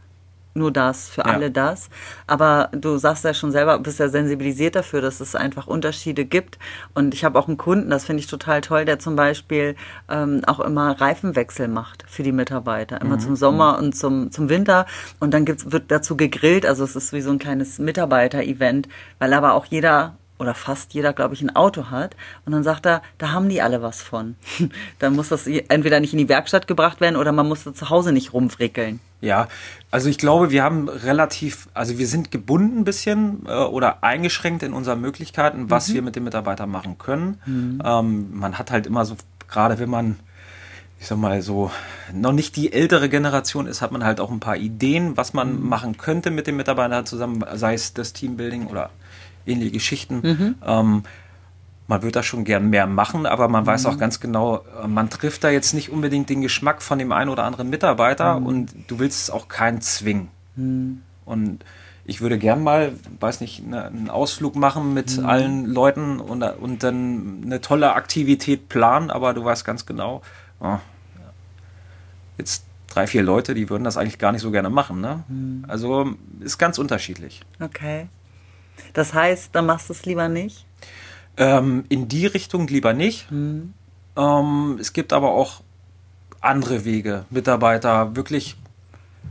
nur 0.55 0.71
das, 0.71 1.09
für 1.09 1.21
Ja. 1.21 1.33
alle 1.33 1.51
das. 1.51 1.89
Aber 2.27 2.69
du 2.71 2.97
sagst 2.97 3.25
ja 3.25 3.33
schon 3.33 3.51
selber, 3.51 3.77
bist 3.77 3.99
ja 3.99 4.07
sensibilisiert 4.09 4.75
dafür, 4.75 5.01
dass 5.01 5.19
es 5.19 5.35
einfach 5.35 5.67
Unterschiede 5.67 6.25
gibt. 6.25 6.57
Und 6.93 7.13
ich 7.13 7.23
habe 7.25 7.37
auch 7.37 7.47
einen 7.47 7.57
Kunden, 7.57 7.89
das 7.89 8.05
finde 8.05 8.21
ich 8.21 8.27
total 8.27 8.61
toll, 8.61 8.85
der 8.85 8.97
zum 8.97 9.15
Beispiel 9.15 9.75
ähm, 10.09 10.41
auch 10.47 10.61
immer 10.61 10.99
Reifenwechsel 10.99 11.67
macht 11.67 12.05
für 12.07 12.23
die 12.23 12.31
Mitarbeiter. 12.31 13.01
Immer 13.01 13.19
zum 13.19 13.35
Sommer 13.35 13.77
und 13.77 13.95
zum, 13.95 14.31
zum 14.31 14.49
Winter. 14.49 14.85
Und 15.19 15.33
dann 15.33 15.45
gibt's, 15.45 15.71
wird 15.71 15.91
dazu 15.91 16.15
gegrillt. 16.15 16.65
Also 16.65 16.83
es 16.85 16.95
ist 16.95 17.11
wie 17.11 17.21
so 17.21 17.31
ein 17.31 17.39
kleines 17.39 17.77
Mitarbeiter-Event, 17.77 18.87
weil 19.19 19.33
aber 19.33 19.53
auch 19.53 19.65
jeder 19.65 20.15
oder 20.37 20.53
fast 20.53 20.93
jeder, 20.93 21.13
glaube 21.13 21.33
ich, 21.33 21.41
ein 21.41 21.55
Auto 21.55 21.89
hat. 21.91 22.15
Und 22.45 22.51
dann 22.51 22.63
sagt 22.63 22.85
er, 22.85 23.01
da 23.17 23.31
haben 23.31 23.47
die 23.49 23.61
alle 23.61 23.81
was 23.81 24.01
von. 24.01 24.35
dann 24.99 25.15
muss 25.15 25.29
das 25.29 25.47
entweder 25.47 25.99
nicht 25.99 26.13
in 26.13 26.19
die 26.19 26.29
Werkstatt 26.29 26.67
gebracht 26.67 26.99
werden 27.01 27.15
oder 27.15 27.31
man 27.31 27.47
muss 27.47 27.63
das 27.63 27.75
zu 27.75 27.89
Hause 27.89 28.11
nicht 28.11 28.33
rumfrickeln. 28.33 28.99
Ja, 29.25 29.47
also 29.89 30.07
ich 30.07 30.17
glaube, 30.17 30.51
wir 30.51 30.63
haben 30.63 30.87
relativ, 30.87 31.67
also 31.73 31.97
wir 31.97 32.05
sind 32.07 32.29
gebunden 32.29 32.79
ein 32.79 32.83
bisschen 32.83 33.45
äh, 33.47 33.53
oder 33.53 34.03
eingeschränkt 34.03 34.61
in 34.61 34.71
unseren 34.71 35.01
Möglichkeiten, 35.01 35.69
was 35.69 35.93
wir 35.93 36.01
mit 36.03 36.15
den 36.15 36.23
Mitarbeitern 36.23 36.69
machen 36.69 36.97
können. 36.97 37.39
Ähm, 37.83 38.27
man 38.37 38.57
hat 38.59 38.69
halt 38.69 38.85
immer 38.85 39.03
so, 39.03 39.15
gerade 39.47 39.79
wenn 39.79 39.89
man, 39.89 40.17
ich 40.99 41.07
sag 41.07 41.17
mal 41.17 41.41
so, 41.41 41.71
noch 42.13 42.33
nicht 42.33 42.55
die 42.55 42.71
ältere 42.71 43.09
Generation 43.09 43.65
ist, 43.65 43.81
hat 43.81 43.91
man 43.91 44.03
halt 44.03 44.19
auch 44.19 44.29
ein 44.29 44.39
paar 44.39 44.57
Ideen, 44.57 45.17
was 45.17 45.33
man 45.33 45.61
machen 45.61 45.97
könnte 45.97 46.29
mit 46.29 46.45
den 46.45 46.55
Mitarbeitern 46.55 47.05
zusammen, 47.07 47.43
sei 47.55 47.73
es 47.73 47.93
das 47.93 48.13
Teambuilding 48.13 48.67
oder 48.67 48.91
ähnliche 49.47 49.71
Geschichten. 49.71 50.55
Ähm, 50.65 51.03
man 51.87 52.01
wird 52.01 52.15
da 52.15 52.23
schon 52.23 52.43
gern 52.43 52.69
mehr 52.69 52.87
machen, 52.87 53.25
aber 53.25 53.47
man 53.47 53.65
weiß 53.65 53.85
auch 53.85 53.97
ganz 53.97 54.19
genau, 54.19 54.63
äh, 54.81 54.87
man 54.87 55.09
trifft 55.09 55.43
da 55.43 55.49
jetzt 55.49 55.73
nicht 55.73 55.91
unbedingt 55.91 56.29
den 56.29 56.41
Geschmack 56.41 56.81
von 56.81 56.99
dem 56.99 57.11
einen 57.11 57.29
oder 57.29 57.43
anderen 57.43 57.69
Mitarbeiter 57.69 58.37
und 58.37 58.73
du 58.87 58.99
willst 58.99 59.31
auch 59.31 59.47
keinen 59.47 59.81
zwingen. 59.81 60.29
Und 61.25 61.65
ich 62.05 62.21
würde 62.21 62.37
gern 62.37 62.63
mal, 62.63 62.93
weiß 63.19 63.41
nicht, 63.41 63.67
ne, 63.67 63.85
einen 63.85 64.09
Ausflug 64.09 64.55
machen 64.55 64.93
mit 64.93 65.19
allen 65.19 65.65
Leuten 65.65 66.19
und, 66.19 66.43
und 66.43 66.83
dann 66.83 67.41
eine 67.43 67.61
tolle 67.61 67.93
Aktivität 67.93 68.69
planen, 68.69 69.09
aber 69.09 69.33
du 69.33 69.43
weißt 69.43 69.65
ganz 69.65 69.85
genau, 69.85 70.21
oh, 70.59 70.77
jetzt 72.37 72.65
drei, 72.87 73.07
vier 73.07 73.23
Leute, 73.23 73.53
die 73.53 73.69
würden 73.69 73.83
das 73.83 73.97
eigentlich 73.97 74.19
gar 74.19 74.31
nicht 74.31 74.41
so 74.41 74.51
gerne 74.51 74.69
machen. 74.69 75.01
Ne? 75.01 75.23
Also 75.67 76.13
ist 76.39 76.57
ganz 76.57 76.77
unterschiedlich. 76.77 77.41
Okay. 77.59 78.07
Das 78.93 79.13
heißt, 79.13 79.49
dann 79.53 79.65
machst 79.65 79.89
du 79.89 79.93
es 79.93 80.05
lieber 80.05 80.29
nicht? 80.29 80.65
Ähm, 81.37 81.85
in 81.89 82.07
die 82.07 82.25
Richtung 82.25 82.67
lieber 82.67 82.93
nicht. 82.93 83.27
Ähm, 83.31 84.77
es 84.79 84.93
gibt 84.93 85.13
aber 85.13 85.31
auch 85.31 85.61
andere 86.41 86.85
Wege, 86.85 87.25
Mitarbeiter 87.29 88.15
wirklich 88.15 88.55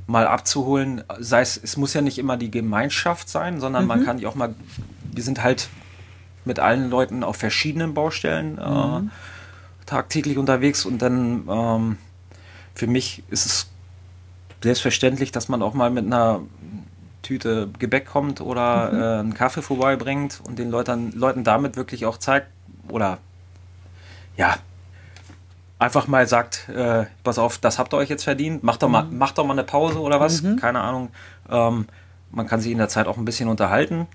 mal 0.06 0.26
abzuholen. 0.26 1.04
Sei 1.18 1.40
es, 1.40 1.56
es 1.56 1.76
muss 1.76 1.94
ja 1.94 2.02
nicht 2.02 2.18
immer 2.18 2.36
die 2.36 2.50
Gemeinschaft 2.50 3.28
sein, 3.28 3.60
sondern 3.60 3.86
man 3.86 4.04
kann 4.04 4.18
die 4.18 4.26
auch 4.26 4.34
mal, 4.34 4.54
wir 5.12 5.22
sind 5.22 5.42
halt 5.42 5.68
mit 6.44 6.58
allen 6.58 6.90
Leuten 6.90 7.24
auf 7.24 7.36
verschiedenen 7.36 7.94
Baustellen 7.94 8.58
äh, 8.58 9.00
tagtäglich 9.86 10.36
unterwegs 10.36 10.84
und 10.84 11.00
dann 11.00 11.48
ähm, 11.48 11.98
für 12.74 12.86
mich 12.86 13.22
ist 13.30 13.46
es 13.46 13.70
selbstverständlich, 14.62 15.32
dass 15.32 15.48
man 15.48 15.62
auch 15.62 15.74
mal 15.74 15.90
mit 15.90 16.04
einer 16.04 16.40
Tüte 17.24 17.68
Gebäck 17.80 18.06
kommt 18.06 18.40
oder 18.40 18.92
äh, 18.92 19.20
einen 19.20 19.34
Kaffee 19.34 19.62
vorbeibringt 19.62 20.40
und 20.46 20.58
den 20.60 20.70
Leuten, 20.70 21.10
Leuten 21.12 21.42
damit 21.42 21.76
wirklich 21.76 22.06
auch 22.06 22.18
zeigt 22.18 22.46
oder 22.88 23.18
ja, 24.36 24.56
einfach 25.78 26.06
mal 26.06 26.26
sagt, 26.28 26.68
äh, 26.68 27.06
pass 27.24 27.38
auf, 27.38 27.58
das 27.58 27.78
habt 27.78 27.92
ihr 27.92 27.96
euch 27.96 28.08
jetzt 28.08 28.24
verdient, 28.24 28.62
macht 28.62 28.82
doch 28.82 28.88
mal, 28.88 29.04
macht 29.04 29.38
doch 29.38 29.44
mal 29.46 29.52
eine 29.52 29.64
Pause 29.64 30.00
oder 30.00 30.20
was, 30.20 30.42
keine 30.60 30.80
Ahnung. 30.80 31.10
Ähm, 31.50 31.86
man 32.30 32.46
kann 32.46 32.60
sich 32.60 32.72
in 32.72 32.78
der 32.78 32.88
Zeit 32.88 33.06
auch 33.06 33.16
ein 33.16 33.24
bisschen 33.24 33.48
unterhalten, 33.48 34.06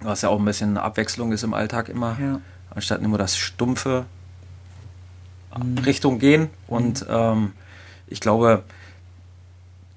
was 0.00 0.22
ja 0.22 0.28
auch 0.28 0.38
ein 0.38 0.44
bisschen 0.44 0.76
Abwechslung 0.78 1.32
ist 1.32 1.42
im 1.42 1.54
Alltag 1.54 1.88
immer, 1.88 2.16
Ja. 2.20 2.40
anstatt 2.74 3.02
immer 3.02 3.18
das 3.18 3.36
stumpfe 3.36 4.04
Richtung 5.84 6.18
gehen. 6.20 6.50
Und 6.68 7.04
ähm, 7.08 7.52
ich 8.06 8.20
glaube, 8.20 8.62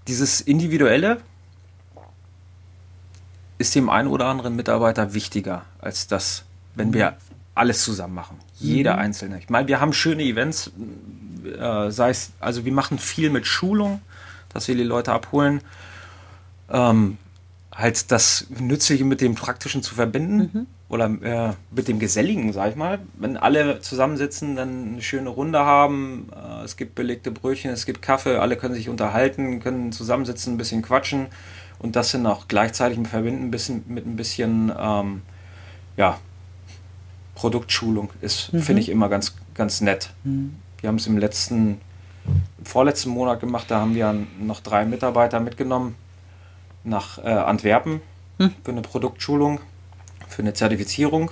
dieses 0.07 0.41
Individuelle 0.41 1.17
ist 3.61 3.73
dem 3.75 3.89
einen 3.89 4.07
oder 4.07 4.25
anderen 4.25 4.55
Mitarbeiter 4.55 5.13
wichtiger 5.13 5.63
als 5.79 6.07
das, 6.07 6.43
wenn 6.75 6.93
wir 6.93 7.15
alles 7.55 7.83
zusammen 7.83 8.15
machen. 8.15 8.37
Jeder 8.59 8.97
Einzelne. 8.97 9.39
Ich 9.39 9.49
meine, 9.49 9.67
wir 9.67 9.79
haben 9.79 9.93
schöne 9.93 10.23
Events, 10.23 10.71
äh, 11.45 11.89
sei 11.91 12.09
es, 12.09 12.31
also 12.39 12.65
wir 12.65 12.73
machen 12.73 12.97
viel 12.99 13.29
mit 13.29 13.45
Schulung, 13.45 14.01
dass 14.53 14.67
wir 14.67 14.75
die 14.75 14.83
Leute 14.83 15.11
abholen. 15.11 15.61
Ähm, 16.69 17.17
halt 17.73 18.11
das 18.11 18.47
Nützliche 18.59 19.05
mit 19.05 19.21
dem 19.21 19.35
Praktischen 19.35 19.81
zu 19.81 19.95
verbinden 19.95 20.67
oder 20.89 21.05
äh, 21.05 21.53
mit 21.73 21.87
dem 21.87 21.99
Geselligen, 21.99 22.51
sag 22.51 22.71
ich 22.71 22.75
mal. 22.75 22.99
Wenn 23.13 23.37
alle 23.37 23.79
zusammensitzen, 23.79 24.55
dann 24.55 24.93
eine 24.93 25.01
schöne 25.01 25.29
Runde 25.29 25.59
haben, 25.59 26.27
äh, 26.35 26.63
es 26.63 26.75
gibt 26.75 26.95
belegte 26.95 27.31
Brötchen, 27.31 27.71
es 27.71 27.85
gibt 27.85 28.01
Kaffee, 28.01 28.37
alle 28.37 28.57
können 28.57 28.75
sich 28.75 28.89
unterhalten, 28.89 29.61
können 29.61 29.93
zusammensitzen, 29.93 30.53
ein 30.53 30.57
bisschen 30.57 30.81
quatschen 30.81 31.27
und 31.81 31.95
das 31.95 32.11
dann 32.11 32.25
auch 32.27 32.47
gleichzeitig 32.47 32.99
verbinden 33.07 33.45
ein 33.45 33.51
bisschen, 33.51 33.83
mit 33.87 34.05
ein 34.05 34.15
bisschen 34.15 34.71
ähm, 34.77 35.21
ja, 35.97 36.17
Produktschulung 37.35 38.11
ist, 38.21 38.51
finde 38.59 38.81
ich 38.81 38.89
immer 38.89 39.09
ganz, 39.09 39.35
ganz 39.55 39.81
nett. 39.81 40.11
Wir 40.79 40.87
haben 40.87 40.97
es 40.97 41.07
im 41.07 41.17
letzten, 41.17 41.81
im 42.59 42.65
vorletzten 42.65 43.09
Monat 43.09 43.39
gemacht, 43.39 43.65
da 43.69 43.79
haben 43.79 43.95
wir 43.95 44.15
noch 44.39 44.59
drei 44.59 44.85
Mitarbeiter 44.85 45.39
mitgenommen 45.39 45.95
nach 46.83 47.17
äh, 47.17 47.29
Antwerpen 47.29 48.01
für 48.63 48.71
eine 48.71 48.81
Produktschulung, 48.81 49.59
für 50.27 50.41
eine 50.43 50.53
Zertifizierung. 50.53 51.31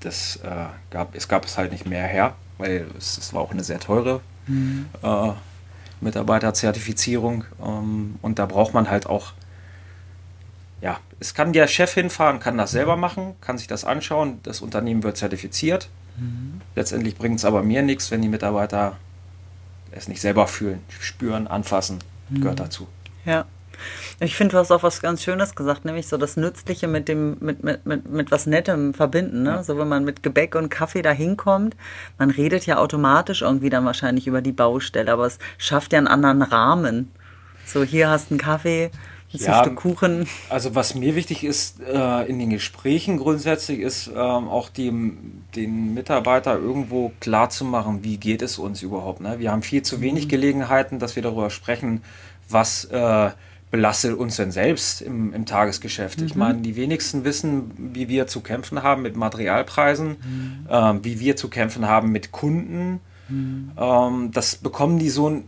Das 0.00 0.36
äh, 0.36 0.66
gab 0.90 1.14
es 1.14 1.28
gab 1.28 1.44
es 1.44 1.58
halt 1.58 1.72
nicht 1.72 1.86
mehr 1.86 2.06
her, 2.06 2.34
weil 2.56 2.86
es, 2.96 3.18
es 3.18 3.32
war 3.34 3.40
auch 3.42 3.50
eine 3.50 3.64
sehr 3.64 3.80
teure 3.80 4.20
äh, 5.02 5.30
Mitarbeiterzertifizierung 6.00 7.44
ähm, 7.64 8.16
und 8.22 8.38
da 8.38 8.46
braucht 8.46 8.74
man 8.74 8.90
halt 8.90 9.06
auch 9.06 9.32
ja, 10.80 11.00
es 11.18 11.34
kann 11.34 11.52
der 11.52 11.66
Chef 11.66 11.92
hinfahren, 11.94 12.38
kann 12.38 12.56
das 12.56 12.70
selber 12.70 12.96
machen, 12.96 13.34
kann 13.40 13.58
sich 13.58 13.66
das 13.66 13.84
anschauen, 13.84 14.38
das 14.44 14.60
Unternehmen 14.60 15.02
wird 15.02 15.16
zertifiziert. 15.16 15.88
Letztendlich 16.76 17.16
bringt 17.16 17.38
es 17.38 17.44
aber 17.44 17.62
mir 17.62 17.82
nichts, 17.82 18.10
wenn 18.10 18.22
die 18.22 18.28
Mitarbeiter 18.28 18.96
es 19.90 20.08
nicht 20.08 20.20
selber 20.20 20.46
fühlen, 20.46 20.80
spüren, 21.00 21.46
anfassen, 21.46 21.98
gehört 22.30 22.60
dazu. 22.60 22.86
Ja. 23.24 23.46
Ich 24.20 24.36
finde, 24.36 24.52
du 24.52 24.58
hast 24.58 24.70
auch 24.70 24.82
was 24.82 25.00
ganz 25.00 25.22
Schönes 25.22 25.54
gesagt, 25.54 25.84
nämlich 25.84 26.08
so 26.08 26.16
das 26.16 26.36
Nützliche 26.36 26.88
mit 26.88 27.08
dem, 27.08 27.36
mit, 27.40 27.62
mit, 27.62 27.86
mit, 27.86 28.08
mit 28.10 28.30
was 28.30 28.46
Nettem 28.46 28.94
verbinden. 28.94 29.42
Ne? 29.42 29.62
So 29.64 29.78
wenn 29.78 29.88
man 29.88 30.04
mit 30.04 30.22
Gebäck 30.22 30.54
und 30.54 30.68
Kaffee 30.68 31.02
da 31.02 31.10
hinkommt, 31.12 31.76
man 32.18 32.30
redet 32.30 32.66
ja 32.66 32.78
automatisch 32.78 33.42
irgendwie 33.42 33.70
dann 33.70 33.84
wahrscheinlich 33.84 34.26
über 34.26 34.42
die 34.42 34.52
Baustelle, 34.52 35.12
aber 35.12 35.26
es 35.26 35.38
schafft 35.58 35.92
ja 35.92 35.98
einen 35.98 36.08
anderen 36.08 36.42
Rahmen. 36.42 37.10
So, 37.66 37.84
hier 37.84 38.08
hast 38.08 38.30
du 38.30 38.34
einen 38.34 38.40
Kaffee, 38.40 38.90
jetzt 39.28 39.46
Ja. 39.46 39.58
ein 39.58 39.64
Stück 39.64 39.76
Kuchen. 39.76 40.26
Also 40.48 40.74
was 40.74 40.94
mir 40.94 41.14
wichtig 41.14 41.44
ist 41.44 41.80
äh, 41.80 42.22
in 42.26 42.38
den 42.38 42.48
Gesprächen 42.50 43.18
grundsätzlich 43.18 43.80
ist 43.80 44.08
ähm, 44.08 44.16
auch 44.48 44.70
dem, 44.70 45.42
den 45.54 45.92
Mitarbeiter 45.94 46.56
irgendwo 46.58 47.12
klar 47.20 47.50
zu 47.50 47.64
machen, 47.66 48.04
wie 48.04 48.16
geht 48.16 48.40
es 48.40 48.58
uns 48.58 48.80
überhaupt. 48.82 49.20
Ne? 49.20 49.38
Wir 49.38 49.52
haben 49.52 49.62
viel 49.62 49.82
zu 49.82 50.00
wenig 50.00 50.28
Gelegenheiten, 50.28 50.98
dass 50.98 51.14
wir 51.14 51.22
darüber 51.22 51.50
sprechen, 51.50 52.02
was 52.48 52.86
äh, 52.86 53.30
belastet 53.70 54.16
uns 54.16 54.36
denn 54.36 54.50
selbst 54.50 55.02
im, 55.02 55.32
im 55.34 55.44
Tagesgeschäft. 55.44 56.20
Ich 56.22 56.34
meine, 56.34 56.60
die 56.60 56.76
wenigsten 56.76 57.24
wissen, 57.24 57.70
wie 57.94 58.08
wir 58.08 58.26
zu 58.26 58.40
kämpfen 58.40 58.82
haben 58.82 59.02
mit 59.02 59.16
Materialpreisen, 59.16 60.16
ähm, 60.70 61.04
wie 61.04 61.20
wir 61.20 61.36
zu 61.36 61.48
kämpfen 61.48 61.86
haben 61.86 62.10
mit 62.10 62.32
Kunden. 62.32 63.00
Ähm, 63.76 64.30
das 64.32 64.56
bekommen 64.56 64.98
die 64.98 65.10
so 65.10 65.42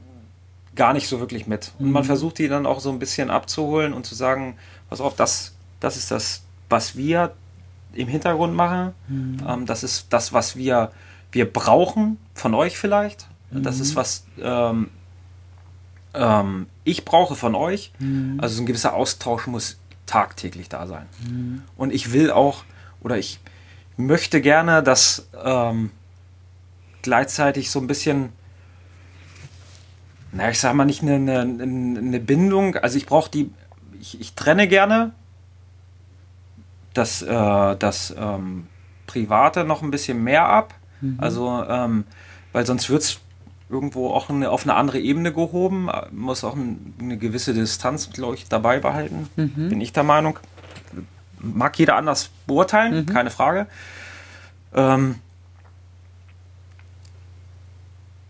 gar 0.76 0.92
nicht 0.92 1.08
so 1.08 1.18
wirklich 1.18 1.46
mit. 1.46 1.72
Und 1.78 1.92
man 1.92 2.04
versucht 2.04 2.38
die 2.38 2.48
dann 2.48 2.66
auch 2.66 2.80
so 2.80 2.90
ein 2.90 2.98
bisschen 2.98 3.30
abzuholen 3.30 3.92
und 3.92 4.06
zu 4.06 4.14
sagen, 4.14 4.56
pass 4.88 5.00
auf, 5.00 5.16
das, 5.16 5.54
das 5.80 5.96
ist 5.96 6.10
das, 6.10 6.42
was 6.68 6.96
wir 6.96 7.32
im 7.92 8.08
Hintergrund 8.08 8.54
machen. 8.54 8.92
Ähm, 9.48 9.66
das 9.66 9.82
ist 9.82 10.06
das, 10.10 10.32
was 10.32 10.56
wir, 10.56 10.92
wir 11.32 11.50
brauchen 11.50 12.18
von 12.34 12.54
euch 12.54 12.78
vielleicht. 12.78 13.28
Das 13.62 13.80
ist 13.80 13.96
was 13.96 14.26
ähm, 14.40 14.90
ähm, 16.14 16.66
ich 16.84 17.04
brauche 17.04 17.34
von 17.34 17.54
euch. 17.54 17.92
Also 18.38 18.56
so 18.56 18.62
ein 18.62 18.66
gewisser 18.66 18.94
Austausch 18.94 19.46
muss 19.46 19.78
tagtäglich 20.06 20.68
da 20.68 20.86
sein. 20.86 21.06
Und 21.76 21.92
ich 21.92 22.12
will 22.12 22.30
auch, 22.30 22.64
oder 23.00 23.18
ich 23.18 23.40
möchte 23.96 24.40
gerne, 24.40 24.82
dass 24.82 25.28
ähm, 25.44 25.90
gleichzeitig 27.02 27.70
so 27.70 27.80
ein 27.80 27.86
bisschen 27.86 28.32
na, 30.32 30.50
ich 30.50 30.60
sag 30.60 30.74
mal 30.74 30.84
nicht 30.84 31.02
eine, 31.02 31.14
eine, 31.14 31.64
eine 31.64 32.20
Bindung. 32.20 32.76
Also 32.76 32.96
ich 32.96 33.06
brauche 33.06 33.30
die, 33.30 33.50
ich, 34.00 34.20
ich 34.20 34.34
trenne 34.34 34.68
gerne 34.68 35.12
das, 36.94 37.22
äh, 37.22 37.76
das 37.76 38.14
ähm, 38.16 38.66
Private 39.06 39.64
noch 39.64 39.82
ein 39.82 39.90
bisschen 39.90 40.22
mehr 40.22 40.46
ab. 40.46 40.74
Also, 41.18 41.64
ähm, 41.66 42.04
weil 42.52 42.66
sonst 42.66 42.90
wird 42.90 43.02
es 43.02 43.20
irgendwo 43.70 44.10
auch 44.10 44.28
eine, 44.28 44.50
auf 44.50 44.64
eine 44.64 44.74
andere 44.74 44.98
Ebene 44.98 45.32
gehoben, 45.32 45.88
muss 46.10 46.44
auch 46.44 46.56
ein, 46.56 46.94
eine 47.00 47.16
gewisse 47.16 47.54
Distanz, 47.54 48.10
glaube 48.10 48.34
ich, 48.34 48.48
dabei 48.48 48.80
behalten, 48.80 49.28
mhm. 49.36 49.68
bin 49.68 49.80
ich 49.80 49.92
der 49.92 50.02
Meinung. 50.02 50.38
Mag 51.38 51.78
jeder 51.78 51.96
anders 51.96 52.30
beurteilen, 52.46 53.04
mhm. 53.04 53.06
keine 53.06 53.30
Frage. 53.30 53.66
Ähm, 54.74 55.16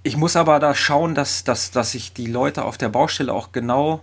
ich 0.02 0.16
muss 0.16 0.36
aber 0.36 0.60
da 0.60 0.74
schauen, 0.74 1.14
dass, 1.14 1.44
dass, 1.44 1.70
dass 1.70 1.94
ich 1.94 2.12
die 2.12 2.26
Leute 2.26 2.64
auf 2.64 2.78
der 2.78 2.88
Baustelle 2.88 3.32
auch 3.32 3.52
genau 3.52 4.00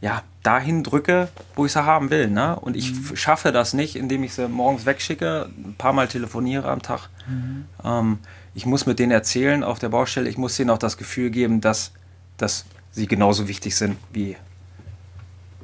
ja, 0.00 0.22
dahin 0.42 0.82
drücke, 0.82 1.28
wo 1.54 1.64
ich 1.64 1.72
sie 1.72 1.84
haben 1.84 2.10
will. 2.10 2.28
Ne? 2.28 2.56
Und 2.56 2.76
ich 2.76 2.92
mhm. 2.92 3.16
schaffe 3.16 3.52
das 3.52 3.72
nicht, 3.72 3.96
indem 3.96 4.22
ich 4.22 4.34
sie 4.34 4.48
morgens 4.48 4.84
wegschicke, 4.84 5.48
ein 5.56 5.74
paar 5.78 5.92
Mal 5.92 6.08
telefoniere 6.08 6.70
am 6.70 6.82
Tag. 6.82 7.08
Mhm. 7.26 7.64
Ähm, 7.82 8.18
ich 8.54 8.66
muss 8.66 8.86
mit 8.86 8.98
denen 8.98 9.12
erzählen 9.12 9.64
auf 9.64 9.78
der 9.78 9.88
Baustelle, 9.88 10.28
ich 10.28 10.38
muss 10.38 10.56
denen 10.56 10.70
auch 10.70 10.78
das 10.78 10.96
Gefühl 10.96 11.30
geben, 11.30 11.60
dass, 11.60 11.92
dass 12.36 12.64
sie 12.92 13.06
genauso 13.06 13.48
wichtig 13.48 13.74
sind 13.74 13.96
wie, 14.12 14.36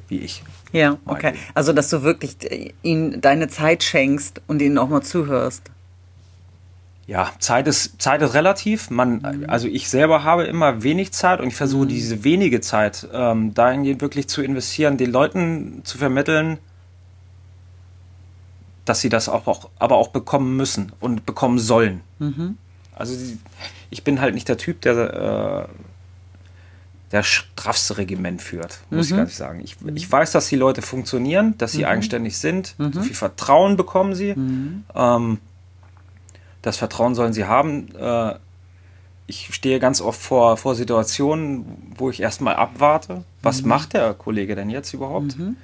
wie 0.07 0.19
ich. 0.19 0.43
Ja, 0.73 0.97
okay. 1.05 1.33
Also, 1.53 1.73
dass 1.73 1.89
du 1.89 2.03
wirklich 2.03 2.37
äh, 2.49 2.73
ihnen 2.81 3.21
deine 3.21 3.47
Zeit 3.47 3.83
schenkst 3.83 4.41
und 4.47 4.61
ihnen 4.61 4.77
auch 4.77 4.89
mal 4.89 5.01
zuhörst. 5.01 5.63
Ja, 7.07 7.29
Zeit 7.39 7.67
ist, 7.67 8.01
Zeit 8.01 8.21
ist 8.21 8.33
relativ. 8.35 8.89
Man, 8.89 9.45
also 9.47 9.67
ich 9.67 9.89
selber 9.89 10.23
habe 10.23 10.45
immer 10.45 10.81
wenig 10.83 11.11
Zeit 11.11 11.41
und 11.41 11.47
ich 11.47 11.55
versuche 11.55 11.83
mhm. 11.83 11.89
diese 11.89 12.23
wenige 12.23 12.61
Zeit 12.61 13.07
ähm, 13.11 13.53
dahingehend 13.53 14.01
wirklich 14.01 14.29
zu 14.29 14.41
investieren, 14.41 14.97
den 14.97 15.11
Leuten 15.11 15.81
zu 15.83 15.97
vermitteln, 15.97 16.57
dass 18.85 19.01
sie 19.01 19.09
das 19.09 19.27
auch, 19.27 19.47
auch 19.47 19.69
aber 19.77 19.97
auch 19.97 20.09
bekommen 20.09 20.55
müssen 20.55 20.93
und 21.01 21.25
bekommen 21.25 21.59
sollen. 21.59 22.01
Mhm. 22.19 22.57
Also 22.95 23.15
ich 23.89 24.03
bin 24.03 24.21
halt 24.21 24.33
nicht 24.33 24.47
der 24.47 24.57
Typ, 24.57 24.81
der 24.81 25.67
äh, 25.69 25.73
der 27.11 27.23
straffste 27.23 27.97
Regiment 27.97 28.41
führt, 28.41 28.79
muss 28.89 29.09
mhm. 29.09 29.15
ich 29.15 29.17
ganz 29.17 29.37
sagen. 29.37 29.61
Ich, 29.63 29.75
ich 29.95 30.09
weiß, 30.09 30.31
dass 30.31 30.47
die 30.47 30.55
Leute 30.55 30.81
funktionieren, 30.81 31.57
dass 31.57 31.73
sie 31.73 31.79
mhm. 31.79 31.85
eigenständig 31.85 32.37
sind, 32.37 32.75
mhm. 32.77 32.93
so 32.93 33.01
viel 33.01 33.15
Vertrauen 33.15 33.75
bekommen 33.75 34.15
sie. 34.15 34.33
Mhm. 34.33 34.85
Ähm, 34.95 35.39
das 36.61 36.77
Vertrauen 36.77 37.15
sollen 37.15 37.33
sie 37.33 37.45
haben. 37.45 37.93
Äh, 37.95 38.35
ich 39.27 39.53
stehe 39.53 39.79
ganz 39.79 40.01
oft 40.01 40.21
vor, 40.21 40.57
vor 40.57 40.75
Situationen, 40.75 41.65
wo 41.97 42.09
ich 42.09 42.21
erstmal 42.21 42.55
abwarte, 42.55 43.23
was 43.41 43.61
mhm. 43.61 43.69
macht 43.69 43.93
der 43.93 44.13
Kollege 44.13 44.55
denn 44.55 44.69
jetzt 44.69 44.93
überhaupt? 44.93 45.37
Mhm. 45.37 45.57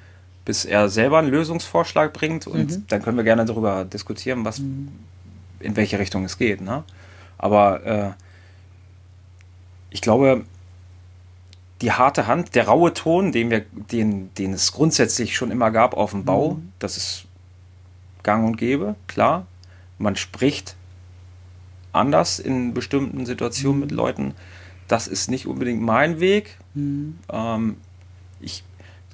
Bis 0.44 0.64
er 0.64 0.88
selber 0.88 1.18
einen 1.18 1.30
Lösungsvorschlag 1.30 2.12
bringt 2.12 2.46
und 2.46 2.90
dann 2.90 3.02
können 3.02 3.18
wir 3.18 3.24
gerne 3.24 3.44
darüber 3.44 3.84
diskutieren, 3.84 4.46
was, 4.46 4.58
in 4.58 5.76
welche 5.76 5.98
Richtung 5.98 6.24
es 6.24 6.38
geht. 6.38 6.62
Ne? 6.62 6.84
Aber 7.38 7.86
äh, 7.86 8.10
ich 9.90 10.00
glaube, 10.00 10.44
die 11.80 11.92
harte 11.92 12.26
Hand, 12.26 12.54
der 12.54 12.66
raue 12.66 12.92
Ton, 12.92 13.32
den, 13.32 13.50
wir, 13.50 13.60
den, 13.60 14.34
den 14.34 14.52
es 14.52 14.72
grundsätzlich 14.72 15.36
schon 15.36 15.50
immer 15.50 15.70
gab 15.70 15.94
auf 15.94 16.10
dem 16.10 16.24
Bau, 16.24 16.54
mhm. 16.54 16.72
das 16.78 16.96
ist 16.96 17.24
gang 18.22 18.46
und 18.46 18.56
gäbe, 18.56 18.96
klar. 19.06 19.46
Man 19.98 20.16
spricht 20.16 20.76
anders 21.92 22.38
in 22.38 22.74
bestimmten 22.74 23.26
Situationen 23.26 23.78
mhm. 23.78 23.80
mit 23.80 23.92
Leuten. 23.92 24.34
Das 24.88 25.06
ist 25.06 25.30
nicht 25.30 25.46
unbedingt 25.46 25.80
mein 25.80 26.20
Weg. 26.20 26.58
Mhm. 26.74 27.18
Ähm, 27.30 27.76
ich, 28.40 28.64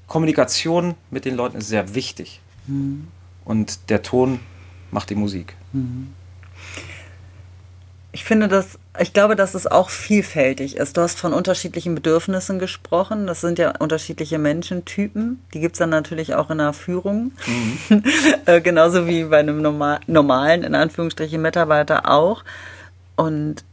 Kommunikation 0.07 0.95
mit 1.11 1.25
den 1.25 1.35
Leuten 1.35 1.59
ist 1.59 1.69
sehr 1.69 1.95
wichtig. 1.95 2.41
Mhm. 2.67 3.09
Und 3.45 3.91
der 3.91 4.03
Ton 4.03 4.41
macht 4.91 5.11
die 5.11 5.15
Musik. 5.15 5.55
Ich 8.15 8.23
finde 8.23 8.47
das, 8.47 8.79
ich 9.01 9.13
glaube, 9.13 9.35
dass 9.35 9.55
es 9.55 9.67
auch 9.67 9.91
vielfältig 9.91 10.77
ist. 10.77 10.97
Du 10.97 11.01
hast 11.01 11.19
von 11.19 11.33
unterschiedlichen 11.33 11.97
Bedürfnissen 11.97 12.61
gesprochen. 12.61 13.27
Das 13.27 13.41
sind 13.41 13.59
ja 13.59 13.73
unterschiedliche 13.81 14.39
Menschentypen. 14.39 15.43
Die 15.53 15.59
gibt 15.59 15.75
es 15.75 15.81
dann 15.81 15.91
natürlich 15.91 16.37
auch 16.37 16.49
in 16.49 16.59
der 16.59 16.73
Führung. 16.73 17.33
Mhm. 17.45 18.05
Äh, 18.47 18.61
genauso 18.61 19.09
wie 19.09 19.25
bei 19.25 19.39
einem 19.39 19.63
normal, 19.63 19.99
normalen, 20.07 20.63
in 20.63 20.77
Anführungsstrichen, 20.77 21.43
Mitarbeiter 21.43 22.09
auch. 22.09 22.45
Und 23.17 23.65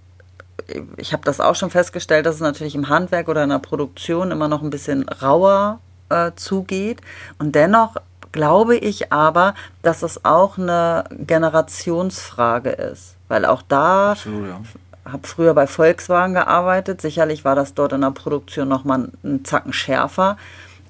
ich 0.98 1.14
habe 1.14 1.24
das 1.24 1.40
auch 1.40 1.56
schon 1.56 1.70
festgestellt, 1.70 2.26
dass 2.26 2.36
es 2.36 2.42
natürlich 2.42 2.74
im 2.74 2.90
Handwerk 2.90 3.28
oder 3.28 3.44
in 3.44 3.50
der 3.50 3.60
Produktion 3.60 4.32
immer 4.32 4.48
noch 4.48 4.64
ein 4.64 4.72
bisschen 4.72 5.08
rauer 5.08 5.82
äh, 6.10 6.32
zugeht. 6.36 7.02
Und 7.38 7.54
dennoch 7.54 7.98
glaube 8.32 8.76
ich 8.76 9.12
aber, 9.12 9.54
dass 9.84 10.02
es 10.02 10.26
auch 10.26 10.58
eine 10.58 11.04
Generationsfrage 11.12 12.72
ist. 12.72 13.18
Weil 13.32 13.46
auch 13.46 13.62
da 13.62 14.12
Absolut, 14.12 14.50
ja. 14.50 14.62
habe 15.10 15.26
früher 15.26 15.54
bei 15.54 15.66
Volkswagen 15.66 16.34
gearbeitet. 16.34 17.00
Sicherlich 17.00 17.46
war 17.46 17.56
das 17.56 17.74
dort 17.74 17.94
in 17.94 18.02
der 18.02 18.12
Produktion 18.12 18.68
nochmal 18.68 19.10
einen 19.24 19.46
Zacken 19.46 19.72
schärfer. 19.72 20.36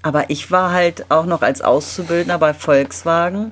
Aber 0.02 0.32
ich 0.32 0.50
war 0.50 0.72
halt 0.72 1.06
auch 1.10 1.28
noch 1.28 1.44
als 1.44 1.62
Auszubildender 1.62 2.40
bei 2.40 2.56
Volkswagen. 2.56 3.52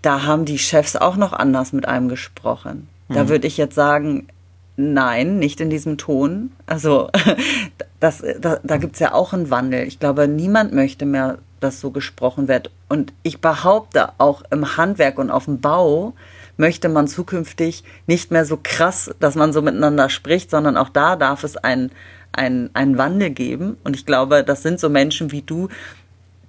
Da 0.00 0.22
haben 0.22 0.44
die 0.44 0.60
Chefs 0.60 0.94
auch 0.94 1.16
noch 1.16 1.32
anders 1.32 1.72
mit 1.72 1.88
einem 1.88 2.08
gesprochen. 2.08 2.88
Da 3.08 3.24
mhm. 3.24 3.30
würde 3.30 3.48
ich 3.48 3.56
jetzt 3.56 3.74
sagen, 3.74 4.28
nein, 4.76 5.40
nicht 5.40 5.60
in 5.60 5.68
diesem 5.68 5.98
Ton. 5.98 6.52
Also 6.66 7.10
das, 7.98 8.22
da, 8.40 8.60
da 8.62 8.76
gibt 8.76 8.94
es 8.94 9.00
ja 9.00 9.12
auch 9.12 9.32
einen 9.32 9.50
Wandel. 9.50 9.88
Ich 9.88 9.98
glaube, 9.98 10.28
niemand 10.28 10.72
möchte 10.72 11.04
mehr, 11.04 11.38
dass 11.58 11.80
so 11.80 11.90
gesprochen 11.90 12.46
wird. 12.46 12.70
Und 12.88 13.12
ich 13.24 13.40
behaupte, 13.40 14.10
auch 14.18 14.44
im 14.52 14.76
Handwerk 14.76 15.18
und 15.18 15.32
auf 15.32 15.46
dem 15.46 15.60
Bau 15.60 16.14
möchte 16.58 16.90
man 16.90 17.08
zukünftig 17.08 17.84
nicht 18.06 18.30
mehr 18.30 18.44
so 18.44 18.58
krass, 18.62 19.10
dass 19.20 19.34
man 19.34 19.54
so 19.54 19.62
miteinander 19.62 20.10
spricht, 20.10 20.50
sondern 20.50 20.76
auch 20.76 20.90
da 20.90 21.16
darf 21.16 21.44
es 21.44 21.56
einen, 21.56 21.90
einen, 22.32 22.68
einen 22.74 22.98
Wandel 22.98 23.30
geben. 23.30 23.78
Und 23.84 23.96
ich 23.96 24.04
glaube, 24.04 24.44
das 24.44 24.62
sind 24.62 24.78
so 24.78 24.90
Menschen 24.90 25.32
wie 25.32 25.42
du, 25.42 25.68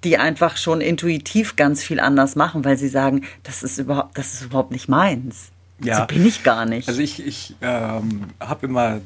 die 0.04 0.18
einfach 0.18 0.56
schon 0.56 0.80
intuitiv 0.80 1.56
ganz 1.56 1.82
viel 1.82 2.00
anders 2.00 2.36
machen, 2.36 2.64
weil 2.64 2.76
sie 2.76 2.88
sagen, 2.88 3.24
das 3.42 3.62
ist 3.62 3.78
überhaupt, 3.78 4.18
das 4.18 4.34
ist 4.34 4.42
überhaupt 4.42 4.72
nicht 4.72 4.88
meins. 4.88 5.50
Ja. 5.82 5.98
So 5.98 6.06
bin 6.06 6.26
ich 6.26 6.42
gar 6.42 6.66
nicht. 6.66 6.88
Also 6.88 7.00
ich, 7.00 7.24
ich 7.24 7.56
ähm, 7.62 8.24
habe 8.38 8.66
immer 8.66 9.00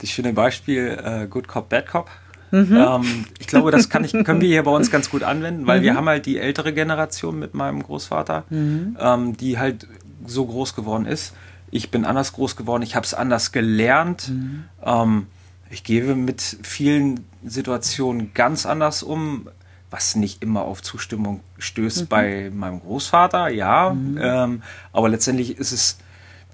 das 0.00 0.10
schöne 0.10 0.32
Beispiel 0.32 0.98
äh, 1.02 1.26
Good 1.26 1.48
Cop, 1.48 1.68
Bad 1.68 1.86
Cop. 1.86 2.10
Mhm. 2.50 2.76
Ähm, 2.76 3.24
ich 3.38 3.46
glaube, 3.46 3.70
das 3.70 3.88
kann 3.88 4.04
ich, 4.04 4.12
können 4.24 4.40
wir 4.40 4.48
hier 4.48 4.62
bei 4.62 4.70
uns 4.70 4.90
ganz 4.90 5.10
gut 5.10 5.22
anwenden, 5.22 5.66
weil 5.66 5.80
mhm. 5.80 5.84
wir 5.84 5.94
haben 5.94 6.08
halt 6.08 6.26
die 6.26 6.38
ältere 6.38 6.72
Generation 6.72 7.38
mit 7.38 7.54
meinem 7.54 7.82
Großvater, 7.82 8.44
mhm. 8.48 8.96
ähm, 9.00 9.36
die 9.36 9.58
halt 9.58 9.86
so 10.26 10.46
groß 10.46 10.74
geworden 10.74 11.06
ist. 11.06 11.34
Ich 11.70 11.90
bin 11.90 12.04
anders 12.04 12.32
groß 12.32 12.56
geworden, 12.56 12.82
ich 12.82 12.94
habe 12.94 13.04
es 13.04 13.14
anders 13.14 13.52
gelernt. 13.52 14.28
Mhm. 14.28 14.64
Ähm, 14.84 15.26
ich 15.70 15.82
gehe 15.82 16.14
mit 16.14 16.58
vielen 16.62 17.24
Situationen 17.44 18.32
ganz 18.34 18.66
anders 18.66 19.02
um, 19.02 19.48
was 19.90 20.14
nicht 20.14 20.42
immer 20.42 20.62
auf 20.62 20.82
Zustimmung 20.82 21.40
stößt 21.58 22.02
mhm. 22.02 22.06
bei 22.06 22.50
meinem 22.52 22.80
Großvater, 22.80 23.48
ja. 23.48 23.92
Mhm. 23.92 24.18
Ähm, 24.20 24.62
aber 24.92 25.08
letztendlich 25.08 25.58
ist 25.58 25.72
es 25.72 25.98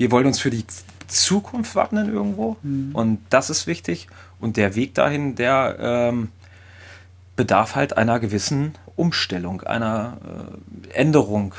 wir 0.00 0.10
wollen 0.10 0.24
uns 0.24 0.40
für 0.40 0.48
die 0.48 0.64
Zukunft 1.08 1.74
wappnen 1.74 2.10
irgendwo 2.10 2.56
mhm. 2.62 2.92
und 2.94 3.20
das 3.28 3.50
ist 3.50 3.66
wichtig. 3.66 4.06
Und 4.40 4.56
der 4.56 4.74
Weg 4.74 4.94
dahin, 4.94 5.34
der 5.34 5.76
ähm, 5.78 6.28
bedarf 7.36 7.74
halt 7.74 7.98
einer 7.98 8.18
gewissen 8.18 8.72
Umstellung, 8.96 9.60
einer 9.60 10.16
äh, 10.88 10.94
Änderung. 10.94 11.54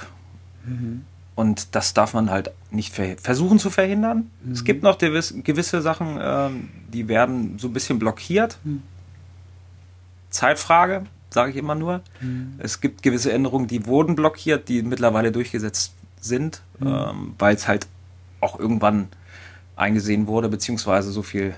Mhm. 0.66 1.06
Und 1.42 1.74
das 1.74 1.96
darf 1.96 2.14
man 2.14 2.30
halt 2.30 2.52
nicht 2.70 2.94
versuchen 2.94 3.58
zu 3.58 3.72
verhindern. 3.72 4.30
Mhm. 4.44 4.52
Es 4.52 4.64
gibt 4.64 4.84
noch 4.84 5.00
gewisse 5.00 5.82
Sachen, 5.82 6.20
ähm, 6.22 6.70
die 6.94 7.08
werden 7.08 7.58
so 7.58 7.68
ein 7.68 7.74
bisschen 7.74 7.98
blockiert. 7.98 8.60
Mhm. 8.64 8.84
Zeitfrage, 10.30 11.02
sage 11.32 11.50
ich 11.50 11.58
immer 11.58 11.74
nur. 11.74 12.02
Mhm. 12.20 12.60
Es 12.60 12.80
gibt 12.80 13.02
gewisse 13.02 13.34
Änderungen, 13.34 13.66
die 13.66 13.88
wurden 13.88 14.16
blockiert, 14.16 14.70
die 14.70 14.84
mittlerweile 14.84 15.32
durchgesetzt 15.32 15.94
sind, 16.20 16.62
mhm. 16.78 16.88
ähm, 16.88 17.36
weil 17.40 17.56
es 17.56 17.68
halt 17.68 17.88
auch 18.40 18.60
irgendwann 18.60 19.08
eingesehen 19.76 20.28
wurde, 20.28 20.48
beziehungsweise 20.48 21.10
so 21.10 21.24
viel 21.24 21.56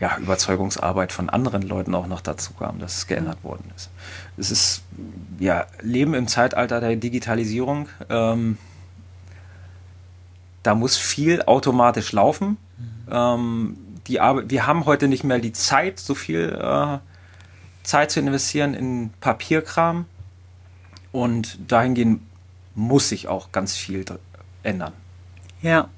ja, 0.00 0.18
Überzeugungsarbeit 0.18 1.12
von 1.12 1.30
anderen 1.30 1.62
Leuten 1.62 1.94
auch 1.94 2.08
noch 2.08 2.20
dazu 2.20 2.52
kam, 2.52 2.78
dass 2.78 2.98
es 2.98 3.06
geändert 3.06 3.38
mhm. 3.42 3.48
worden 3.48 3.70
ist. 3.74 3.88
Es 4.36 4.50
ist, 4.50 4.82
ja, 5.38 5.64
Leben 5.80 6.12
im 6.12 6.28
Zeitalter 6.28 6.80
der 6.80 6.96
Digitalisierung. 6.96 7.88
Ähm, 8.10 8.58
da 10.64 10.74
muss 10.74 10.96
viel 10.96 11.42
automatisch 11.42 12.10
laufen. 12.10 12.56
Mhm. 12.76 13.12
Ähm, 13.12 13.76
die 14.08 14.18
Arbeit, 14.18 14.50
wir 14.50 14.66
haben 14.66 14.86
heute 14.86 15.06
nicht 15.06 15.22
mehr 15.22 15.38
die 15.38 15.52
Zeit, 15.52 16.00
so 16.00 16.14
viel 16.14 16.58
äh, 16.60 16.98
Zeit 17.84 18.10
zu 18.10 18.18
investieren 18.18 18.74
in 18.74 19.10
Papierkram. 19.20 20.06
Und 21.12 21.58
dahingehend 21.68 22.22
muss 22.74 23.08
sich 23.08 23.28
auch 23.28 23.52
ganz 23.52 23.76
viel 23.76 24.04
ändern. 24.64 24.92
Ja, 25.62 25.88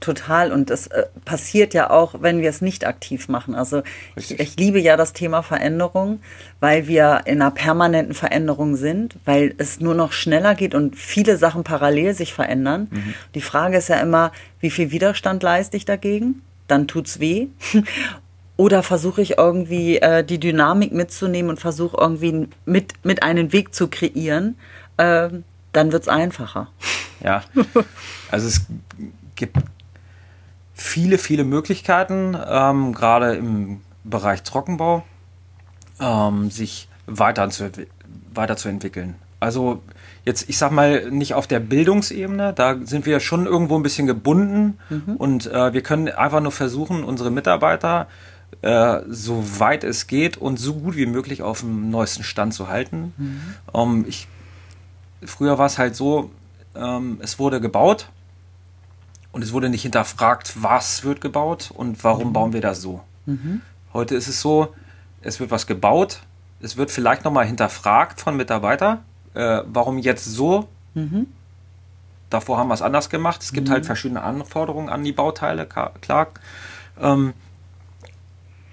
Total. 0.00 0.52
Und 0.52 0.70
das 0.70 0.86
äh, 0.88 1.06
passiert 1.24 1.74
ja 1.74 1.90
auch, 1.90 2.16
wenn 2.20 2.40
wir 2.40 2.50
es 2.50 2.60
nicht 2.60 2.86
aktiv 2.86 3.28
machen. 3.28 3.54
Also 3.54 3.82
ich, 4.16 4.38
ich, 4.38 4.56
liebe 4.56 4.80
ja 4.80 4.96
das 4.96 5.12
Thema 5.12 5.42
Veränderung, 5.42 6.20
weil 6.60 6.86
wir 6.86 7.22
in 7.24 7.40
einer 7.40 7.50
permanenten 7.50 8.14
Veränderung 8.14 8.76
sind, 8.76 9.16
weil 9.24 9.54
es 9.58 9.80
nur 9.80 9.94
noch 9.94 10.12
schneller 10.12 10.54
geht 10.54 10.74
und 10.74 10.96
viele 10.96 11.36
Sachen 11.36 11.64
parallel 11.64 12.14
sich 12.14 12.32
verändern. 12.32 12.88
Mhm. 12.90 13.14
Die 13.34 13.40
Frage 13.40 13.76
ist 13.78 13.88
ja 13.88 14.00
immer, 14.00 14.32
wie 14.60 14.70
viel 14.70 14.90
Widerstand 14.90 15.42
leiste 15.42 15.76
ich 15.76 15.84
dagegen? 15.84 16.42
dann 16.68 16.88
tut's 16.88 17.20
weh. 17.20 17.48
Oder 18.56 18.82
versuche 18.82 19.20
ich 19.20 19.36
irgendwie 19.36 19.98
äh, 19.98 20.24
die 20.24 20.40
Dynamik 20.40 20.92
mitzunehmen 20.92 21.50
und 21.50 21.60
versuche 21.60 21.96
irgendwie 22.00 22.48
mit, 22.64 22.94
mit 23.04 23.22
einen 23.22 23.52
Weg 23.52 23.74
zu 23.74 23.88
kreieren, 23.88 24.56
äh, 24.96 25.28
dann 25.72 25.92
wird's 25.92 26.08
einfacher. 26.08 26.68
Ja, 27.22 27.44
also 28.30 28.48
es 28.48 28.62
gibt 29.36 29.58
viele, 30.74 31.18
viele 31.18 31.44
Möglichkeiten, 31.44 32.36
ähm, 32.48 32.92
gerade 32.92 33.34
im 33.34 33.80
Bereich 34.04 34.42
Trockenbau, 34.42 35.04
ähm, 36.00 36.50
sich 36.50 36.88
weiterzuentwickeln 37.06 37.90
weiterzuentwickeln. 38.36 39.16
Also 39.40 39.82
jetzt, 40.24 40.48
ich 40.48 40.58
sag 40.58 40.70
mal, 40.70 41.10
nicht 41.10 41.34
auf 41.34 41.46
der 41.46 41.60
Bildungsebene, 41.60 42.52
da 42.52 42.76
sind 42.84 43.06
wir 43.06 43.20
schon 43.20 43.46
irgendwo 43.46 43.76
ein 43.76 43.82
bisschen 43.82 44.06
gebunden 44.06 44.78
mhm. 44.88 45.16
und 45.16 45.46
äh, 45.46 45.72
wir 45.72 45.82
können 45.82 46.08
einfach 46.08 46.40
nur 46.40 46.52
versuchen, 46.52 47.04
unsere 47.04 47.30
Mitarbeiter 47.30 48.06
äh, 48.62 49.00
so 49.08 49.60
weit 49.60 49.84
es 49.84 50.06
geht 50.06 50.36
und 50.36 50.58
so 50.58 50.74
gut 50.74 50.96
wie 50.96 51.06
möglich 51.06 51.42
auf 51.42 51.60
dem 51.60 51.90
neuesten 51.90 52.22
Stand 52.22 52.54
zu 52.54 52.68
halten. 52.68 53.12
Mhm. 53.16 53.40
Ähm, 53.74 54.04
ich, 54.08 54.28
früher 55.24 55.58
war 55.58 55.66
es 55.66 55.78
halt 55.78 55.96
so, 55.96 56.30
ähm, 56.74 57.18
es 57.20 57.38
wurde 57.38 57.60
gebaut 57.60 58.08
und 59.36 59.42
es 59.42 59.52
wurde 59.52 59.68
nicht 59.68 59.82
hinterfragt, 59.82 60.54
was 60.62 61.04
wird 61.04 61.20
gebaut 61.20 61.70
und 61.74 62.02
warum 62.02 62.28
mhm. 62.28 62.32
bauen 62.32 62.52
wir 62.54 62.62
das 62.62 62.80
so. 62.80 63.02
Mhm. 63.26 63.60
Heute 63.92 64.14
ist 64.14 64.28
es 64.28 64.40
so, 64.40 64.74
es 65.20 65.40
wird 65.40 65.50
was 65.50 65.66
gebaut, 65.66 66.22
es 66.62 66.78
wird 66.78 66.90
vielleicht 66.90 67.22
nochmal 67.22 67.44
hinterfragt 67.44 68.18
von 68.18 68.34
Mitarbeitern, 68.34 69.00
äh, 69.34 69.60
warum 69.66 69.98
jetzt 69.98 70.24
so. 70.24 70.68
Mhm. 70.94 71.26
Davor 72.30 72.56
haben 72.56 72.68
wir 72.68 72.74
es 72.74 72.80
anders 72.80 73.10
gemacht. 73.10 73.42
Es 73.42 73.52
gibt 73.52 73.68
mhm. 73.68 73.72
halt 73.72 73.84
verschiedene 73.84 74.22
Anforderungen 74.22 74.88
an 74.88 75.04
die 75.04 75.12
Bauteile, 75.12 75.66
klar. 75.66 76.28
Ähm, 76.98 77.34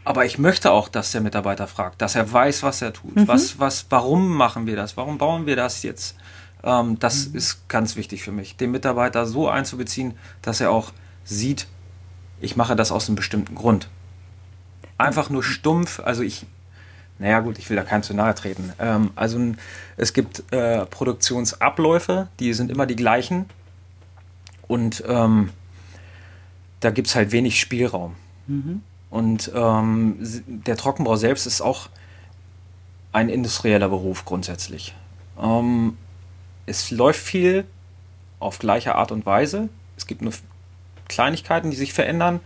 aber 0.05 0.23
ich 0.23 0.37
möchte 0.37 0.71
auch, 0.71 0.87
dass 0.87 1.11
der 1.11 1.19
Mitarbeiter 1.19 1.67
fragt, 1.67 2.01
dass 2.01 2.15
er 2.15 2.31
weiß, 2.31 2.63
was 2.63 2.81
er 2.81 2.93
tut. 2.93 3.17
Mhm. 3.17 3.27
Was, 3.27 3.59
was, 3.59 3.87
warum 3.89 4.29
machen 4.29 4.65
wir 4.65 4.77
das? 4.77 4.95
Warum 4.95 5.17
bauen 5.17 5.45
wir 5.45 5.57
das 5.57 5.83
jetzt? 5.83 6.15
Ähm, 6.63 6.99
das 6.99 7.29
mhm. 7.29 7.35
ist 7.35 7.67
ganz 7.69 7.95
wichtig 7.95 8.23
für 8.23 8.31
mich, 8.31 8.55
den 8.55 8.71
Mitarbeiter 8.71 9.25
so 9.25 9.49
einzubeziehen, 9.49 10.13
dass 10.41 10.61
er 10.61 10.71
auch 10.71 10.91
sieht, 11.23 11.67
ich 12.39 12.55
mache 12.55 12.75
das 12.75 12.91
aus 12.91 13.07
einem 13.07 13.15
bestimmten 13.15 13.55
Grund. 13.55 13.87
Einfach 14.97 15.29
nur 15.29 15.43
stumpf, 15.43 15.99
also 15.99 16.23
ich, 16.23 16.45
naja 17.19 17.39
gut, 17.39 17.57
ich 17.57 17.69
will 17.69 17.77
da 17.77 17.83
keinem 17.83 18.03
zu 18.03 18.13
nahe 18.13 18.35
treten. 18.35 18.73
Ähm, 18.79 19.11
also 19.15 19.39
es 19.97 20.13
gibt 20.13 20.51
äh, 20.51 20.85
Produktionsabläufe, 20.85 22.27
die 22.39 22.53
sind 22.53 22.71
immer 22.71 22.85
die 22.85 22.95
gleichen 22.95 23.45
und 24.67 25.03
ähm, 25.07 25.49
da 26.79 26.91
gibt 26.91 27.07
es 27.07 27.15
halt 27.15 27.31
wenig 27.31 27.59
Spielraum. 27.59 28.15
Mhm. 28.47 28.81
Und 29.09 29.51
ähm, 29.53 30.17
der 30.47 30.75
Trockenbau 30.75 31.15
selbst 31.15 31.45
ist 31.45 31.61
auch 31.61 31.89
ein 33.11 33.29
industrieller 33.29 33.87
Beruf 33.87 34.25
grundsätzlich. 34.25 34.95
Ähm, 35.39 35.97
es 36.65 36.91
läuft 36.91 37.19
viel 37.19 37.65
auf 38.39 38.59
gleiche 38.59 38.95
Art 38.95 39.11
und 39.11 39.25
Weise. 39.25 39.69
Es 39.97 40.07
gibt 40.07 40.21
nur 40.21 40.33
Kleinigkeiten, 41.07 41.71
die 41.71 41.77
sich 41.77 41.93
verändern, 41.93 42.39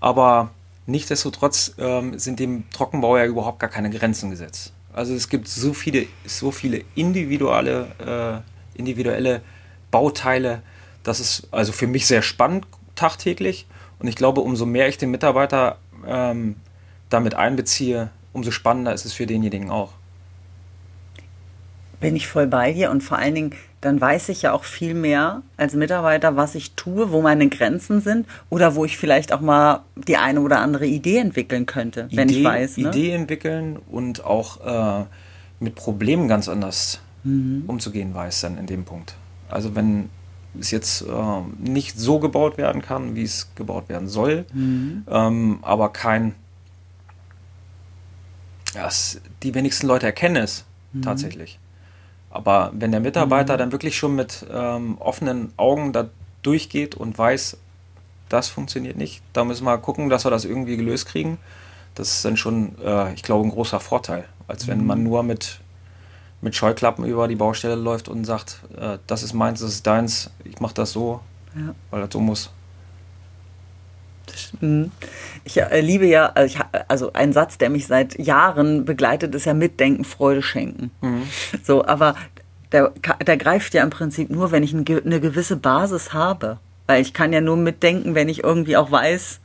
aber 0.00 0.50
nichtsdestotrotz 0.86 1.74
ähm, 1.78 2.18
sind 2.18 2.40
dem 2.40 2.68
Trockenbau 2.70 3.16
ja 3.16 3.24
überhaupt 3.24 3.58
gar 3.58 3.70
keine 3.70 3.90
Grenzen 3.90 4.30
gesetzt. 4.30 4.72
Also 4.92 5.14
es 5.14 5.28
gibt 5.28 5.48
so 5.48 5.72
viele, 5.72 6.06
so 6.24 6.50
viele 6.50 6.84
individuelle, 6.94 8.42
äh, 8.74 8.78
individuelle 8.78 9.42
Bauteile, 9.90 10.62
das 11.02 11.20
ist 11.20 11.48
also 11.50 11.72
für 11.72 11.86
mich 11.86 12.06
sehr 12.06 12.22
spannend 12.22 12.66
tagtäglich. 12.94 13.66
Und 13.98 14.08
ich 14.08 14.16
glaube, 14.16 14.40
umso 14.40 14.66
mehr 14.66 14.88
ich 14.88 14.98
den 14.98 15.10
Mitarbeiter 15.10 15.78
ähm, 16.06 16.56
damit 17.10 17.34
einbeziehe, 17.34 18.10
umso 18.32 18.50
spannender 18.50 18.92
ist 18.92 19.04
es 19.04 19.12
für 19.12 19.26
denjenigen 19.26 19.70
auch 19.70 19.92
bin 22.04 22.16
ich 22.16 22.28
voll 22.28 22.46
bei 22.46 22.72
dir 22.72 22.90
und 22.90 23.02
vor 23.02 23.18
allen 23.18 23.34
Dingen, 23.34 23.50
dann 23.80 24.00
weiß 24.00 24.28
ich 24.30 24.42
ja 24.42 24.52
auch 24.52 24.64
viel 24.64 24.94
mehr 24.94 25.42
als 25.56 25.74
Mitarbeiter, 25.74 26.36
was 26.36 26.54
ich 26.54 26.72
tue, 26.72 27.10
wo 27.10 27.20
meine 27.20 27.48
Grenzen 27.48 28.00
sind 28.00 28.26
oder 28.50 28.74
wo 28.74 28.84
ich 28.84 28.96
vielleicht 28.96 29.32
auch 29.32 29.40
mal 29.40 29.80
die 29.96 30.16
eine 30.16 30.40
oder 30.40 30.60
andere 30.60 30.86
Idee 30.86 31.18
entwickeln 31.18 31.66
könnte, 31.66 32.08
Idee, 32.08 32.16
wenn 32.16 32.28
ich 32.28 32.44
weiß. 32.44 32.76
Ne? 32.78 32.88
Idee 32.88 33.10
entwickeln 33.12 33.78
und 33.90 34.24
auch 34.24 35.00
äh, 35.00 35.04
mit 35.60 35.74
Problemen 35.74 36.28
ganz 36.28 36.48
anders 36.48 37.00
mhm. 37.24 37.64
umzugehen 37.66 38.14
weiß 38.14 38.42
dann 38.42 38.58
in 38.58 38.66
dem 38.66 38.84
Punkt. 38.84 39.14
Also 39.48 39.74
wenn 39.74 40.08
es 40.58 40.70
jetzt 40.70 41.02
äh, 41.02 41.40
nicht 41.58 41.98
so 41.98 42.18
gebaut 42.18 42.58
werden 42.58 42.82
kann, 42.82 43.16
wie 43.16 43.24
es 43.24 43.54
gebaut 43.54 43.88
werden 43.88 44.08
soll, 44.08 44.44
mhm. 44.52 45.04
ähm, 45.10 45.58
aber 45.62 45.92
kein, 45.92 46.34
ja, 48.74 48.88
die 49.42 49.54
wenigsten 49.54 49.86
Leute 49.86 50.06
erkennen 50.06 50.36
es 50.36 50.64
mhm. 50.92 51.02
tatsächlich. 51.02 51.58
Aber 52.34 52.72
wenn 52.74 52.90
der 52.90 53.00
Mitarbeiter 53.00 53.54
mhm. 53.54 53.58
dann 53.58 53.72
wirklich 53.72 53.96
schon 53.96 54.16
mit 54.16 54.44
ähm, 54.52 54.98
offenen 54.98 55.52
Augen 55.56 55.92
da 55.92 56.08
durchgeht 56.42 56.96
und 56.96 57.16
weiß, 57.16 57.56
das 58.28 58.48
funktioniert 58.48 58.96
nicht, 58.96 59.22
da 59.32 59.44
müssen 59.44 59.64
wir 59.64 59.78
gucken, 59.78 60.08
dass 60.08 60.24
wir 60.24 60.30
das 60.30 60.44
irgendwie 60.44 60.76
gelöst 60.76 61.06
kriegen. 61.06 61.38
Das 61.94 62.08
ist 62.10 62.24
dann 62.24 62.36
schon, 62.36 62.76
äh, 62.84 63.14
ich 63.14 63.22
glaube, 63.22 63.46
ein 63.46 63.50
großer 63.50 63.78
Vorteil, 63.78 64.24
als 64.48 64.66
wenn 64.66 64.80
mhm. 64.80 64.86
man 64.86 65.02
nur 65.04 65.22
mit, 65.22 65.60
mit 66.40 66.56
Scheuklappen 66.56 67.04
über 67.04 67.28
die 67.28 67.36
Baustelle 67.36 67.76
läuft 67.76 68.08
und 68.08 68.24
sagt, 68.24 68.62
äh, 68.76 68.98
das 69.06 69.22
ist 69.22 69.32
meins, 69.32 69.60
das 69.60 69.70
ist 69.70 69.86
deins, 69.86 70.30
ich 70.42 70.58
mache 70.58 70.74
das 70.74 70.90
so, 70.90 71.20
ja. 71.54 71.72
weil 71.92 72.00
das 72.00 72.12
so 72.12 72.18
muss. 72.18 72.50
Mhm. 74.60 74.90
Ich 75.44 75.60
äh, 75.60 75.80
liebe 75.80 76.06
ja, 76.06 76.26
also, 76.34 76.56
ich, 76.56 76.62
also, 76.88 77.12
ein 77.12 77.32
Satz, 77.32 77.58
der 77.58 77.70
mich 77.70 77.86
seit 77.86 78.18
Jahren 78.18 78.84
begleitet, 78.84 79.34
ist 79.34 79.44
ja 79.44 79.54
Mitdenken, 79.54 80.04
Freude 80.04 80.42
schenken. 80.42 80.90
Mhm. 81.00 81.22
So, 81.62 81.84
aber 81.84 82.16
der, 82.72 82.92
der 83.26 83.36
greift 83.36 83.74
ja 83.74 83.82
im 83.82 83.90
Prinzip 83.90 84.30
nur, 84.30 84.50
wenn 84.50 84.62
ich 84.62 84.74
eine 84.74 84.84
gewisse 85.20 85.56
Basis 85.56 86.12
habe. 86.12 86.58
Weil 86.86 87.00
ich 87.00 87.14
kann 87.14 87.32
ja 87.32 87.40
nur 87.40 87.56
mitdenken, 87.56 88.14
wenn 88.14 88.28
ich 88.28 88.44
irgendwie 88.44 88.76
auch 88.76 88.90
weiß, 88.90 89.40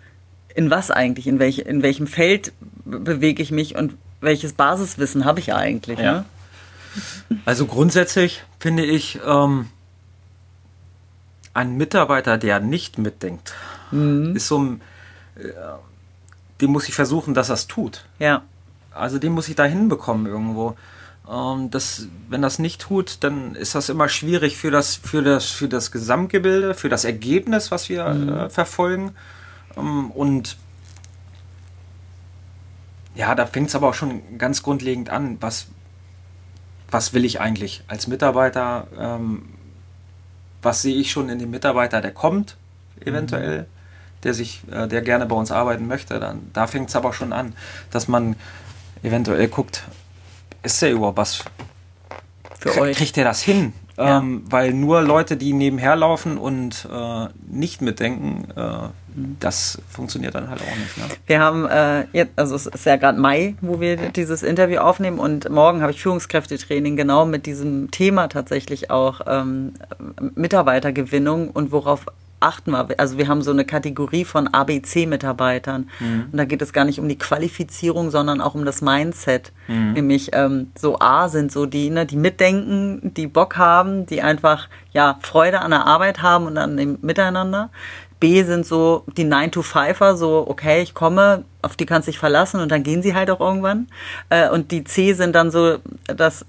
in 0.56 0.70
was 0.70 0.92
eigentlich, 0.92 1.28
in, 1.28 1.40
welch, 1.40 1.60
in 1.60 1.84
welchem 1.84 2.08
Feld 2.08 2.52
bewege 2.84 3.42
ich 3.42 3.52
mich 3.52 3.78
und 3.78 3.96
welches 4.20 4.54
Basiswissen 4.54 5.24
habe 5.24 5.40
ich 5.40 5.54
eigentlich. 5.54 6.00
Ja. 6.00 6.12
Ne? 6.12 6.26
Also 7.46 7.66
grundsätzlich 7.66 8.44
finde 8.60 8.84
ich, 8.84 9.20
ähm, 9.26 9.70
ein 11.54 11.78
Mitarbeiter, 11.78 12.38
der 12.38 12.60
nicht 12.60 12.98
mitdenkt, 12.98 13.54
mhm. 13.92 14.36
ist 14.36 14.48
so 14.48 14.60
ein, 14.60 14.82
äh, 15.36 15.52
dem 16.62 16.72
muss 16.72 16.88
ich 16.88 16.96
versuchen, 16.96 17.34
dass 17.34 17.50
er 17.50 17.56
es 17.56 17.68
tut. 17.68 18.06
Ja. 18.20 18.44
Also 18.92 19.20
den 19.20 19.34
muss 19.34 19.48
ich 19.48 19.56
da 19.56 19.66
hinbekommen 19.66 20.26
irgendwo. 20.26 20.76
Ähm, 21.30 21.70
das, 21.70 22.08
wenn 22.28 22.42
das 22.42 22.60
nicht 22.60 22.82
tut, 22.82 23.24
dann 23.24 23.56
ist 23.56 23.76
das 23.76 23.90
immer 23.90 24.10
schwierig 24.10 24.58
für 24.58 24.72
das, 24.72 24.96
für 24.96 25.22
das, 25.22 25.50
für 25.50 25.68
das 25.68 25.92
Gesamtgebilde, 25.92 26.74
für 26.74 26.90
das 26.90 27.06
Ergebnis, 27.06 27.72
was 27.72 27.90
wir 27.90 28.06
mhm. 28.10 28.30
äh, 28.30 28.50
verfolgen. 28.50 29.12
Ähm, 29.78 30.12
und 30.12 30.58
ja, 33.16 33.36
da 33.36 33.46
fängt 33.46 33.70
es 33.70 33.76
aber 33.76 33.90
auch 33.90 33.94
schon 33.94 34.38
ganz 34.38 34.64
grundlegend 34.64 35.10
an. 35.10 35.38
Was, 35.42 35.68
was 36.90 37.14
will 37.14 37.26
ich 37.26 37.42
eigentlich 37.42 37.84
als 37.88 38.08
Mitarbeiter? 38.08 38.88
Ähm, 38.98 39.44
was 40.62 40.82
sehe 40.82 40.96
ich 40.96 41.12
schon 41.12 41.30
in 41.30 41.40
dem 41.40 41.52
Mitarbeiter, 41.52 42.02
der 42.02 42.12
kommt, 42.12 42.58
eventuell, 43.00 43.62
mhm. 43.62 43.66
Der 44.24 44.34
sich, 44.34 44.62
äh, 44.72 44.88
der 44.88 45.02
gerne 45.02 45.26
bei 45.26 45.36
uns 45.36 45.52
arbeiten 45.52 45.88
möchte, 45.88 46.20
dann 46.20 46.50
da 46.54 46.68
fängt 46.68 46.90
es 46.90 46.96
aber 46.96 47.14
schon 47.14 47.34
an, 47.34 47.54
dass 47.92 48.08
man 48.08 48.36
eventuell 49.04 49.48
guckt, 49.48 49.84
ist 50.64 50.82
der 50.82 50.92
überhaupt 50.92 51.18
was 51.18 51.44
für 52.60 52.78
euch? 52.80 52.98
Kriegt 52.98 53.16
der 53.16 53.24
das 53.24 53.42
hin? 53.42 53.74
Ja. 53.98 54.20
Ähm, 54.20 54.44
weil 54.50 54.74
nur 54.74 55.02
Leute, 55.02 55.36
die 55.36 55.52
nebenher 55.52 55.98
laufen 55.98 56.38
und 56.38 56.88
äh, 56.90 57.28
nicht 57.50 57.82
mitdenken, 57.82 58.48
äh, 58.56 58.62
mhm. 58.62 59.36
das 59.42 59.82
funktioniert 59.90 60.36
dann 60.36 60.50
halt 60.50 60.62
auch 60.62 60.78
nicht. 60.78 60.98
Ne? 60.98 61.04
Wir 61.26 61.42
haben 61.42 61.66
äh, 61.66 62.06
jetzt, 62.14 62.32
also 62.38 62.56
es 62.56 62.66
ist 62.66 62.86
ja 62.86 62.96
gerade 62.96 63.20
Mai, 63.20 63.56
wo 63.60 63.82
wir 63.82 63.98
dieses 63.98 64.42
Interview 64.42 64.78
aufnehmen 64.78 65.20
und 65.20 65.50
morgen 65.50 65.82
habe 65.82 65.92
ich 65.92 66.02
Führungskräftetraining 66.02 66.96
genau 66.96 67.26
mit 67.26 67.46
diesem 67.46 67.92
Thema 67.92 68.30
tatsächlich 68.30 68.90
auch 68.90 69.20
ähm, 69.28 69.74
Mitarbeitergewinnung 70.36 71.50
und 71.50 71.74
worauf 71.74 72.06
achten 72.40 72.72
wir. 72.72 72.88
Also 72.98 73.18
wir 73.18 73.28
haben 73.28 73.42
so 73.42 73.52
eine 73.52 73.66
Kategorie 73.66 74.26
von 74.26 74.48
ABC-Mitarbeitern. 74.48 75.90
Mhm. 76.00 76.26
Und 76.32 76.38
da 76.38 76.46
geht 76.46 76.62
es 76.62 76.74
gar 76.74 76.86
nicht 76.86 77.00
um 77.00 77.08
die 77.08 77.18
Qualifizierung, 77.18 78.12
sondern 78.12 78.42
auch 78.42 78.56
um 78.56 78.66
das 78.66 78.82
Mindset. 78.82 79.52
Mhm. 79.68 79.94
Nämlich 79.94 80.30
ähm, 80.34 80.72
so 80.78 81.00
A 81.00 81.30
sind 81.30 81.52
so 81.52 81.66
die, 81.66 81.90
ne, 81.90 82.06
die 82.06 82.16
mitdenken, 82.16 83.14
die 83.14 83.28
Bock 83.28 83.58
haben, 83.58 84.06
die 84.06 84.22
einfach 84.22 84.70
ja 84.92 85.20
Freude 85.22 85.62
an 85.62 85.72
der 85.72 85.86
Arbeit 85.86 86.22
haben 86.22 86.48
und 86.48 86.58
an 86.58 86.78
dem 86.78 86.98
Miteinander. 87.02 87.70
B 88.20 88.44
sind 88.44 88.66
so 88.66 89.04
die 89.16 89.26
9-to-5er, 89.26 90.16
so, 90.16 90.46
okay, 90.48 90.82
ich 90.82 90.94
komme, 90.94 91.46
auf 91.62 91.76
die 91.76 91.86
kannst 91.86 92.08
du 92.08 92.12
dich 92.12 92.20
verlassen 92.20 92.60
und 92.60 92.70
dann 92.70 92.84
gehen 92.84 93.02
sie 93.02 93.16
halt 93.16 93.30
auch 93.30 93.40
irgendwann. 93.40 93.88
Äh, 94.30 94.50
und 94.50 94.72
die 94.72 94.84
C 94.84 95.14
sind 95.14 95.34
dann 95.34 95.52
so 95.52 95.78
das, 96.04 96.46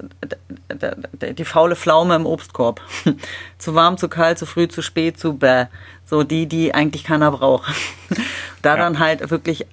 die 1.36 1.44
faule 1.44 1.76
Pflaume 1.76 2.16
im 2.16 2.26
Obstkorb. 2.26 2.80
zu 3.58 3.74
warm, 3.74 3.98
zu 3.98 4.08
kalt, 4.08 4.38
zu 4.38 4.46
früh, 4.46 4.66
zu 4.68 4.82
spät, 4.82 5.18
zu 5.18 5.34
bäh. 5.34 5.66
So 6.06 6.24
die, 6.24 6.46
die 6.46 6.74
eigentlich 6.74 7.04
keiner 7.04 7.30
braucht. 7.30 7.72
da 8.62 8.70
ja. 8.70 8.76
dann 8.76 8.98
halt 8.98 9.30
wirklich 9.30 9.66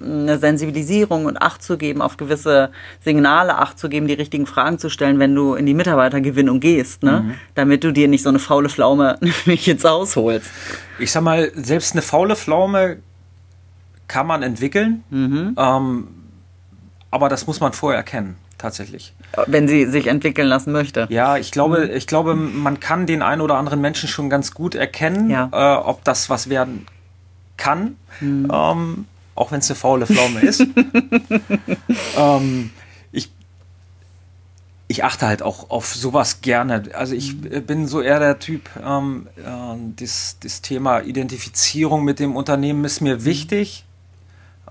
eine 0.00 0.38
Sensibilisierung 0.38 1.26
und 1.26 1.40
Acht 1.40 1.62
zu 1.62 1.76
geben, 1.78 2.02
auf 2.02 2.16
gewisse 2.16 2.70
Signale 3.04 3.58
Acht 3.58 3.78
zu 3.78 3.88
geben, 3.88 4.08
die 4.08 4.14
richtigen 4.14 4.46
Fragen 4.46 4.78
zu 4.78 4.90
stellen, 4.90 5.18
wenn 5.18 5.34
du 5.34 5.54
in 5.54 5.66
die 5.66 5.74
Mitarbeitergewinnung 5.74 6.60
gehst, 6.60 7.02
ne? 7.02 7.20
Mhm. 7.20 7.34
damit 7.54 7.84
du 7.84 7.92
dir 7.92 8.08
nicht 8.08 8.22
so 8.22 8.28
eine 8.28 8.38
faule 8.38 8.68
Pflaume 8.68 9.18
nicht 9.46 9.68
ins 9.68 9.84
Haus 9.84 10.16
holst. 10.16 10.50
Ich 10.98 11.12
sag 11.12 11.22
mal, 11.22 11.50
selbst 11.54 11.92
eine 11.92 12.02
faule 12.02 12.36
Pflaume 12.36 12.98
kann 14.06 14.26
man 14.26 14.42
entwickeln, 14.42 15.04
mhm. 15.10 15.54
ähm, 15.56 16.08
aber 17.10 17.28
das 17.28 17.46
muss 17.46 17.60
man 17.60 17.72
vorher 17.72 17.98
erkennen 17.98 18.36
tatsächlich. 18.58 19.14
Wenn 19.46 19.68
sie 19.68 19.86
sich 19.86 20.08
entwickeln 20.08 20.48
lassen 20.48 20.72
möchte. 20.72 21.06
Ja, 21.10 21.38
ich 21.38 21.52
glaube, 21.52 21.86
mhm. 21.86 21.96
ich 21.96 22.06
glaube, 22.06 22.34
man 22.34 22.80
kann 22.80 23.06
den 23.06 23.22
einen 23.22 23.40
oder 23.40 23.56
anderen 23.56 23.80
Menschen 23.80 24.08
schon 24.08 24.28
ganz 24.28 24.52
gut 24.52 24.74
erkennen, 24.74 25.30
ja. 25.30 25.48
äh, 25.52 25.76
ob 25.78 26.04
das 26.04 26.28
was 26.28 26.48
werden 26.48 26.86
kann. 27.56 27.96
Mhm. 28.20 28.50
Ähm, 28.52 29.04
auch 29.38 29.52
wenn 29.52 29.60
es 29.60 29.70
eine 29.70 29.76
faule 29.76 30.06
Pflaume 30.06 30.40
ist. 30.40 30.60
ähm, 32.16 32.70
ich, 33.12 33.30
ich 34.88 35.04
achte 35.04 35.26
halt 35.26 35.42
auch 35.42 35.70
auf 35.70 35.94
sowas 35.94 36.40
gerne. 36.40 36.82
Also 36.94 37.14
ich 37.14 37.34
mhm. 37.34 37.64
bin 37.64 37.86
so 37.86 38.00
eher 38.00 38.18
der 38.18 38.38
Typ, 38.38 38.68
ähm, 38.84 39.28
äh, 39.36 39.76
das, 39.96 40.38
das 40.40 40.60
Thema 40.60 41.00
Identifizierung 41.00 42.04
mit 42.04 42.18
dem 42.18 42.36
Unternehmen 42.36 42.84
ist 42.84 43.00
mir 43.00 43.16
mhm. 43.16 43.24
wichtig. 43.24 43.84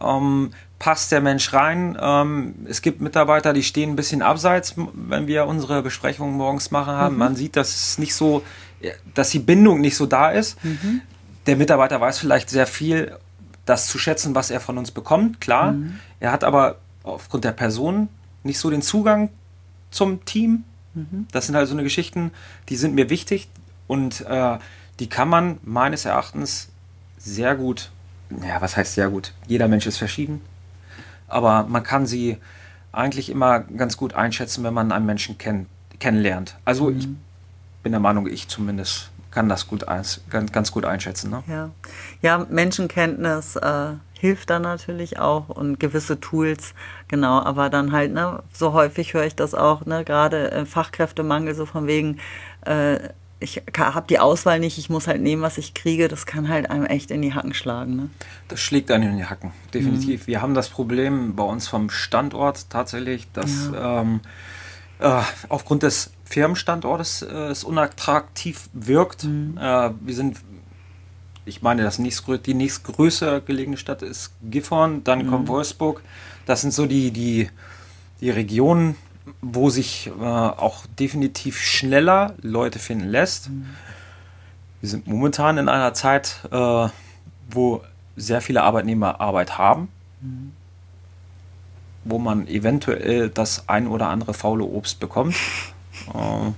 Ähm, 0.01 0.51
passt 0.80 1.12
der 1.12 1.21
Mensch 1.21 1.53
rein? 1.53 1.97
Ähm, 1.99 2.56
es 2.65 2.82
gibt 2.82 3.01
Mitarbeiter, 3.01 3.53
die 3.53 3.63
stehen 3.63 3.91
ein 3.91 3.95
bisschen 3.95 4.21
abseits, 4.21 4.75
wenn 4.93 5.27
wir 5.27 5.47
unsere 5.47 5.82
Besprechungen 5.82 6.36
morgens 6.36 6.71
machen 6.71 6.93
haben. 6.93 7.13
Mhm. 7.13 7.19
Man 7.19 7.36
sieht, 7.36 7.56
dass 7.56 7.73
es 7.73 7.97
nicht 7.97 8.13
so, 8.13 8.43
dass 9.13 9.30
die 9.30 9.39
Bindung 9.39 9.82
nicht 9.82 9.95
so 9.95 10.06
da 10.06 10.30
ist. 10.30 10.63
Mhm. 10.63 11.01
Der 11.47 11.56
Mitarbeiter 11.56 12.01
weiß 12.01 12.19
vielleicht 12.19 12.49
sehr 12.49 12.67
viel 12.67 13.17
das 13.67 13.88
zu 13.88 13.99
schätzen, 13.99 14.34
was 14.34 14.49
er 14.49 14.60
von 14.60 14.77
uns 14.77 14.91
bekommt, 14.91 15.39
klar. 15.41 15.73
Mhm. 15.73 15.99
Er 16.19 16.32
hat 16.32 16.43
aber 16.43 16.77
aufgrund 17.03 17.43
der 17.43 17.51
Person 17.51 18.10
nicht 18.43 18.60
so 18.60 18.69
den 18.69 18.82
Zugang 18.82 19.30
zum 19.91 20.25
Team. 20.25 20.63
Mhm. 20.93 21.27
Das 21.32 21.45
sind 21.45 21.56
halt 21.56 21.67
so 21.67 21.73
eine 21.73 21.84
Geschichten, 21.84 22.32
die 22.69 22.77
sind 22.77 22.95
mir 22.95 23.10
wichtig 23.10 23.49
und 23.86 24.21
äh, 24.21 24.58
die 24.99 25.08
kann 25.08 25.30
man 25.30 25.60
meines 25.63 26.06
Erachtens 26.06 26.69
sehr 27.17 27.56
gut, 27.56 27.91
ja, 28.30 28.62
was 28.62 28.77
heißt 28.77 28.93
sehr 28.93 29.10
gut? 29.10 29.34
Jeder 29.47 29.67
Mensch 29.67 29.86
ist 29.86 29.97
verschieden, 29.97 30.41
aber 31.27 31.63
man 31.63 31.84
kann 31.84 32.08
sie 32.08 32.38
eigentlich 32.93 33.30
immer 33.30 33.60
ganz 33.60 33.97
gut 33.97 34.13
einschätzen, 34.13 34.63
wenn 34.63 34.73
man 34.73 34.91
einen 34.91 35.06
Menschen 35.06 35.38
kenn 35.38 35.67
kennenlernt. 35.99 36.56
Also 36.63 36.89
mhm. 36.89 36.97
ich 36.97 37.08
bin 37.84 37.91
der 37.91 37.99
Meinung, 37.99 38.27
ich 38.27 38.47
zumindest 38.47 39.10
kann 39.38 39.50
das 39.50 39.67
gut 39.67 39.86
ganz, 39.86 40.52
ganz 40.52 40.71
gut 40.71 40.84
einschätzen. 40.84 41.30
Ne? 41.30 41.43
Ja. 41.47 41.69
ja, 42.23 42.47
Menschenkenntnis 42.50 43.56
äh, 43.56 43.89
hilft 44.19 44.50
da 44.50 44.58
natürlich 44.58 45.19
auch 45.19 45.50
und 45.50 45.80
gewisse 45.80 46.19
Tools, 46.19 46.73
genau, 47.08 47.39
aber 47.43 47.69
dann 47.69 47.91
halt, 47.91 48.13
ne, 48.13 48.41
so 48.52 48.73
häufig 48.73 49.13
höre 49.13 49.26
ich 49.26 49.36
das 49.36 49.54
auch, 49.54 49.86
ne, 49.86 50.04
gerade 50.04 50.52
äh, 50.52 50.65
Fachkräftemangel, 50.65 51.54
so 51.54 51.67
von 51.67 51.86
wegen, 51.86 52.17
äh, 52.65 52.97
ich 53.39 53.62
habe 53.78 54.08
die 54.10 54.17
Auswahl 54.17 54.60
nicht, 54.60 54.80
ich 54.80 54.89
muss 54.89 55.06
halt 55.06 55.21
nehmen, 55.21 55.43
was 55.43 55.60
ich 55.60 55.76
kriege, 55.76 56.08
das 56.08 56.26
kann 56.26 56.50
halt 56.50 56.71
einem 56.71 56.88
echt 56.88 57.12
in 57.12 57.21
die 57.21 57.36
Hacken 57.36 57.54
schlagen. 57.54 57.95
Ne? 57.95 58.10
Das 58.47 58.60
schlägt 58.60 58.89
einem 58.89 59.12
in 59.12 59.17
die 59.17 59.26
Hacken, 59.26 59.52
definitiv. 59.71 60.21
Mhm. 60.21 60.28
Wir 60.28 60.41
haben 60.41 60.56
das 60.56 60.69
Problem 60.69 61.36
bei 61.36 61.43
uns 61.43 61.67
vom 61.67 61.91
Standort 61.91 62.71
tatsächlich, 62.71 63.32
dass 63.34 63.69
ja. 63.71 64.02
ähm, 64.02 64.21
äh, 64.99 65.21
aufgrund 65.49 65.83
des 65.83 66.12
Firmenstandortes 66.25 67.21
äh, 67.21 67.33
es 67.49 67.63
unattraktiv 67.63 68.69
wirkt. 68.73 69.23
Mhm. 69.23 69.57
Äh, 69.57 69.91
wir 70.01 70.15
sind, 70.15 70.38
ich 71.45 71.62
meine, 71.62 71.83
das 71.83 71.99
nächstgrö 71.99 72.38
die 72.38 72.53
nächstgrößere 72.53 73.41
gelegene 73.41 73.77
Stadt 73.77 74.01
ist 74.01 74.31
Gifhorn, 74.43 75.03
dann 75.03 75.25
mhm. 75.25 75.29
kommt 75.29 75.47
Wolfsburg. 75.47 76.01
Das 76.45 76.62
sind 76.62 76.73
so 76.73 76.86
die, 76.86 77.12
die, 77.12 77.49
die 78.21 78.29
Regionen, 78.29 78.95
wo 79.41 79.69
sich 79.69 80.07
äh, 80.07 80.23
auch 80.23 80.86
definitiv 80.99 81.60
schneller 81.60 82.36
Leute 82.41 82.79
finden 82.79 83.07
lässt. 83.07 83.49
Mhm. 83.49 83.65
Wir 84.81 84.89
sind 84.89 85.07
momentan 85.07 85.57
in 85.57 85.69
einer 85.69 85.93
Zeit, 85.93 86.39
äh, 86.51 86.88
wo 87.49 87.83
sehr 88.15 88.41
viele 88.41 88.63
Arbeitnehmer 88.63 89.21
Arbeit 89.21 89.57
haben. 89.57 89.89
Mhm 90.21 90.53
wo 92.08 92.20
man 92.20 92.48
eventuell 92.48 93.30
das 93.30 93.67
ein 93.67 93.88
oder 93.88 94.08
andere 94.10 94.34
faule 94.34 94.63
Obst 94.63 95.00
bekommt. 95.00 95.36
Ähm, 96.13 96.56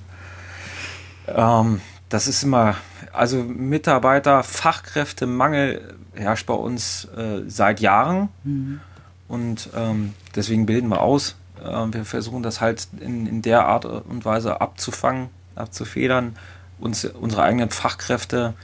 ähm, 1.27 1.81
das 2.09 2.27
ist 2.27 2.43
immer, 2.43 2.75
also 3.13 3.37
Mitarbeiter, 3.43 4.43
Fachkräftemangel 4.43 5.95
herrscht 6.13 6.47
bei 6.47 6.53
uns 6.53 7.05
äh, 7.15 7.43
seit 7.47 7.79
Jahren. 7.79 8.29
Mhm. 8.43 8.79
Und 9.27 9.69
ähm, 9.75 10.13
deswegen 10.35 10.65
bilden 10.65 10.89
wir 10.89 11.01
aus. 11.01 11.35
Äh, 11.63 11.85
wir 11.93 12.05
versuchen 12.05 12.43
das 12.43 12.61
halt 12.61 12.87
in, 12.99 13.27
in 13.27 13.41
der 13.41 13.65
Art 13.65 13.85
und 13.85 14.25
Weise 14.25 14.59
abzufangen, 14.59 15.29
abzufedern, 15.55 16.35
uns, 16.79 17.05
unsere 17.05 17.43
eigenen 17.43 17.69
Fachkräfte 17.69 18.55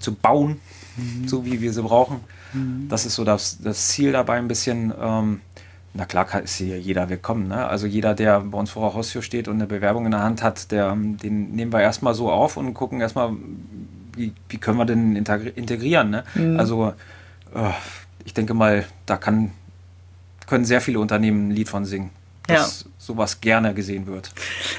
zu 0.00 0.14
bauen, 0.14 0.60
mhm. 0.96 1.28
so 1.28 1.44
wie 1.44 1.60
wir 1.60 1.72
sie 1.72 1.82
brauchen. 1.82 2.20
Mhm. 2.52 2.88
Das 2.88 3.06
ist 3.06 3.14
so 3.14 3.24
das, 3.24 3.58
das 3.62 3.88
Ziel 3.88 4.12
dabei 4.12 4.38
ein 4.38 4.48
bisschen. 4.48 4.92
Ähm, 5.00 5.40
na 5.94 6.04
klar 6.04 6.42
ist 6.42 6.56
hier 6.56 6.78
jeder 6.80 7.08
willkommen. 7.08 7.48
Ne? 7.48 7.66
Also 7.66 7.86
jeder, 7.86 8.14
der 8.14 8.40
bei 8.40 8.58
uns 8.58 8.70
vor 8.70 8.88
der 8.88 8.94
Haustür 8.94 9.22
steht 9.22 9.46
und 9.46 9.54
eine 9.54 9.66
Bewerbung 9.66 10.04
in 10.04 10.10
der 10.10 10.22
Hand 10.22 10.42
hat, 10.42 10.72
der, 10.72 10.94
den 10.96 11.52
nehmen 11.52 11.72
wir 11.72 11.80
erstmal 11.80 12.14
so 12.14 12.30
auf 12.30 12.56
und 12.56 12.74
gucken 12.74 13.00
erstmal, 13.00 13.32
wie, 14.16 14.32
wie 14.48 14.58
können 14.58 14.78
wir 14.78 14.86
denn 14.86 15.14
integrieren. 15.14 16.10
Ne? 16.10 16.24
Mhm. 16.34 16.58
Also 16.58 16.94
äh, 17.54 17.70
ich 18.24 18.34
denke 18.34 18.54
mal, 18.54 18.84
da 19.06 19.16
kann, 19.16 19.52
können 20.46 20.64
sehr 20.64 20.80
viele 20.80 20.98
Unternehmen 20.98 21.48
ein 21.48 21.50
Lied 21.52 21.68
von 21.68 21.84
singen 21.84 22.10
dass 22.46 22.82
ja. 22.82 22.90
sowas 22.98 23.40
gerne 23.40 23.72
gesehen 23.74 24.06
wird. 24.06 24.30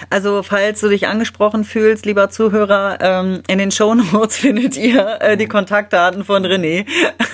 Also 0.09 0.43
falls 0.43 0.81
du 0.81 0.89
dich 0.89 1.07
angesprochen 1.07 1.63
fühlst, 1.63 2.05
lieber 2.05 2.29
Zuhörer, 2.29 2.99
ähm, 3.01 3.41
in 3.47 3.57
den 3.57 3.71
Shownotes 3.71 4.37
findet 4.37 4.77
ihr 4.77 5.21
äh, 5.21 5.37
die 5.37 5.47
Kontaktdaten 5.47 6.23
von 6.23 6.45
René. 6.45 6.85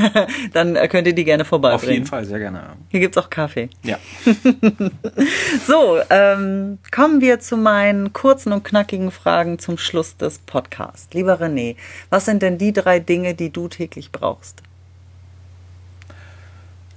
Dann 0.53 0.75
äh, 0.75 0.87
könnt 0.87 1.07
ihr 1.07 1.13
die 1.13 1.25
gerne 1.25 1.43
vorbeibringen. 1.43 1.83
Auf 1.83 1.93
jeden 1.93 2.05
Fall, 2.05 2.25
sehr 2.25 2.39
gerne. 2.39 2.61
Hier 2.89 3.01
gibt's 3.01 3.17
auch 3.17 3.29
Kaffee. 3.29 3.69
Ja. 3.83 3.97
so, 5.67 5.99
ähm, 6.09 6.77
kommen 6.91 7.19
wir 7.19 7.39
zu 7.39 7.57
meinen 7.57 8.13
kurzen 8.13 8.53
und 8.53 8.63
knackigen 8.63 9.11
Fragen 9.11 9.59
zum 9.59 9.77
Schluss 9.77 10.15
des 10.15 10.39
Podcasts. 10.39 11.13
Lieber 11.13 11.41
René, 11.41 11.75
was 12.09 12.25
sind 12.25 12.41
denn 12.41 12.57
die 12.57 12.71
drei 12.71 12.99
Dinge, 12.99 13.33
die 13.33 13.49
du 13.49 13.67
täglich 13.67 14.11
brauchst? 14.11 14.63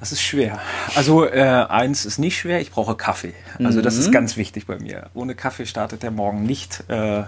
Das 0.05 0.13
ist 0.13 0.21
schwer. 0.21 0.61
Also 0.97 1.27
äh, 1.27 1.41
eins 1.41 2.05
ist 2.05 2.19
nicht 2.19 2.37
schwer, 2.37 2.61
ich 2.61 2.71
brauche 2.71 2.95
Kaffee. 2.95 3.33
Also 3.59 3.79
mhm. 3.79 3.85
das 3.85 3.97
ist 3.97 4.09
mhm. 4.09 4.13
ganz 4.13 4.37
wichtig 4.37 4.67
bei 4.67 4.79
mir. 4.79 5.09
Ohne 5.15 5.35
Kaffee 5.35 5.65
startet 5.65 6.03
der 6.03 6.11
Morgen 6.11 6.43
nicht 6.43 6.85
äh, 6.89 7.23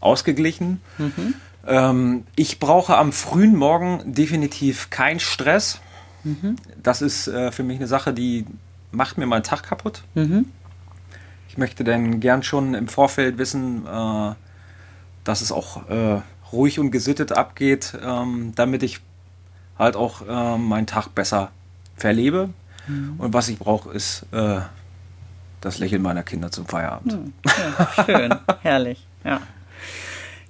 ausgeglichen. 0.00 0.80
Mhm. 0.98 1.34
Ähm, 1.68 2.24
ich 2.34 2.58
brauche 2.58 2.96
am 2.96 3.12
frühen 3.12 3.54
Morgen 3.54 4.12
definitiv 4.12 4.90
keinen 4.90 5.20
Stress. 5.20 5.78
Mhm. 6.24 6.56
Das 6.82 7.00
ist 7.00 7.28
äh, 7.28 7.52
für 7.52 7.62
mich 7.62 7.76
eine 7.76 7.86
Sache, 7.86 8.12
die 8.12 8.44
macht 8.90 9.18
mir 9.18 9.26
meinen 9.26 9.44
Tag 9.44 9.62
kaputt. 9.62 10.02
Mhm. 10.14 10.46
Ich 11.48 11.56
möchte 11.58 11.84
dann 11.84 12.18
gern 12.18 12.42
schon 12.42 12.74
im 12.74 12.88
Vorfeld 12.88 13.38
wissen, 13.38 13.86
äh, 13.86 14.34
dass 15.22 15.42
es 15.42 15.52
auch 15.52 15.88
äh, 15.88 16.22
ruhig 16.50 16.80
und 16.80 16.90
gesittet 16.90 17.30
abgeht, 17.30 17.96
ähm, 18.04 18.50
damit 18.56 18.82
ich 18.82 18.98
halt 19.78 19.94
auch 19.94 20.26
äh, 20.26 20.58
meinen 20.58 20.88
Tag 20.88 21.14
besser 21.14 21.52
verlebe. 21.96 22.50
Mhm. 22.86 23.14
Und 23.18 23.32
was 23.32 23.48
ich 23.48 23.58
brauche, 23.58 23.90
ist 23.90 24.26
äh, 24.32 24.60
das 25.60 25.78
Lächeln 25.78 26.02
meiner 26.02 26.22
Kinder 26.22 26.50
zum 26.50 26.66
Feierabend. 26.66 27.12
Mhm. 27.12 27.32
Ja, 27.44 28.04
schön, 28.04 28.34
herrlich. 28.62 29.06
Ja. 29.24 29.40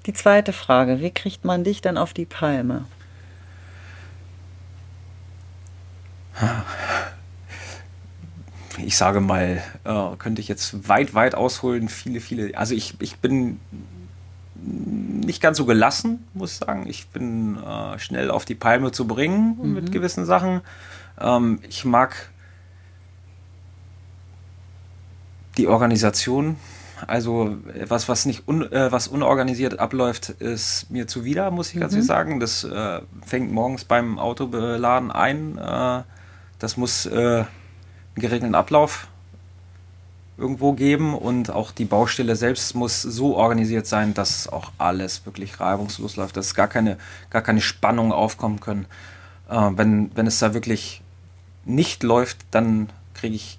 Die 0.07 0.13
zweite 0.13 0.53
Frage, 0.53 1.01
wie 1.01 1.11
kriegt 1.11 1.45
man 1.45 1.65
dich 1.65 1.81
dann 1.81 1.99
auf 1.99 2.13
die 2.13 2.27
Palme? 2.27 2.85
Ich 8.79 8.97
sage 8.97 9.21
mal, 9.21 9.63
äh, 9.85 10.17
könnte 10.19 10.41
ich 10.41 10.49
jetzt 10.49 10.89
weit, 10.89 11.15
weit 11.15 11.35
ausholen, 11.35 11.89
viele, 11.89 12.21
viele. 12.21 12.57
Also 12.57 12.75
ich, 12.75 12.95
ich 13.01 13.17
bin 13.17 13.59
nicht 14.65 15.41
ganz 15.41 15.57
so 15.59 15.65
gelassen, 15.65 16.27
muss 16.35 16.53
ich 16.53 16.59
sagen. 16.59 16.87
Ich 16.87 17.09
bin 17.09 17.57
äh, 17.63 17.99
schnell 17.99 18.31
auf 18.31 18.45
die 18.45 18.55
Palme 18.55 18.93
zu 18.93 19.07
bringen 19.07 19.59
mhm. 19.61 19.75
mit 19.75 19.93
gewissen 19.93 20.25
Sachen. 20.25 20.61
Ähm, 21.21 21.61
ich 21.69 21.85
mag 21.85 22.31
die 25.57 25.69
Organisation 25.69 26.57
Also 27.07 27.57
was, 27.89 28.09
was 28.09 28.25
nicht 28.25 28.49
un, 28.49 28.71
äh, 28.73 28.91
was 28.91 29.09
unorganisiert 29.09 29.79
abläuft, 29.79 30.31
ist 30.31 30.91
mir 30.91 31.07
zuwider, 31.07 31.51
muss 31.51 31.75
ich 31.75 31.81
ganz 31.81 31.93
ehrlich 31.93 32.07
sagen. 32.07 32.41
Das 32.41 32.65
äh, 32.65 33.01
fängt 33.25 33.53
morgens 33.53 33.85
beim 33.85 34.19
Autobeladen 34.19 35.11
ein. 35.11 35.59
Äh, 35.59 36.03
das 36.59 36.77
muss 36.77 37.05
äh, 37.07 37.11
einen 37.15 37.47
geregelten 38.15 38.55
Ablauf 38.55 39.09
irgendwo 40.39 40.73
geben 40.73 41.15
und 41.15 41.51
auch 41.51 41.71
die 41.71 41.85
Baustelle 41.87 42.37
selbst 42.37 42.75
muss 42.75 43.03
so 43.03 43.37
organisiert 43.37 43.87
sein, 43.87 44.15
dass 44.15 44.49
auch 44.49 44.73
alles 44.79 45.25
wirklich 45.25 45.61
reibungslos 45.61 46.17
läuft, 46.17 46.37
dass 46.37 46.55
gar 46.55 46.69
keine, 46.69 46.99
gar 47.31 47.43
keine 47.43 47.61
Spannungen 47.61 48.13
aufkommen 48.13 48.61
können. 48.61 48.87
Äh, 49.51 49.71
wenn, 49.77 50.11
wenn 50.15 50.27
es 50.27 50.39
da 50.39 50.55
wirklich 50.55 51.03
nicht 51.67 52.03
läuft, 52.03 52.39
dann 52.51 52.89
kriege 53.15 53.35
ich 53.35 53.59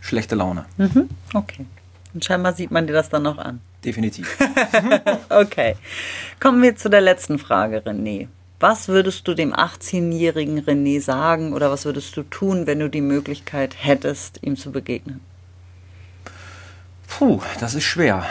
schlechte 0.00 0.34
Laune. 0.34 0.64
Mhm. 0.78 1.08
Okay. 1.34 1.66
Und 2.14 2.24
scheinbar 2.24 2.54
sieht 2.54 2.70
man 2.70 2.86
dir 2.86 2.92
das 2.92 3.10
dann 3.10 3.24
noch 3.24 3.38
an. 3.38 3.60
Definitiv. 3.84 4.38
okay. 5.28 5.76
Kommen 6.40 6.62
wir 6.62 6.76
zu 6.76 6.88
der 6.88 7.00
letzten 7.00 7.38
Frage, 7.38 7.78
René. 7.78 8.28
Was 8.58 8.88
würdest 8.88 9.28
du 9.28 9.34
dem 9.34 9.52
18-jährigen 9.52 10.60
René 10.60 11.00
sagen 11.00 11.52
oder 11.52 11.70
was 11.70 11.84
würdest 11.84 12.16
du 12.16 12.22
tun, 12.22 12.66
wenn 12.66 12.78
du 12.78 12.88
die 12.88 13.02
Möglichkeit 13.02 13.76
hättest, 13.78 14.42
ihm 14.42 14.56
zu 14.56 14.72
begegnen? 14.72 15.20
Puh, 17.06 17.40
das 17.60 17.74
ist 17.74 17.84
schwer. 17.84 18.24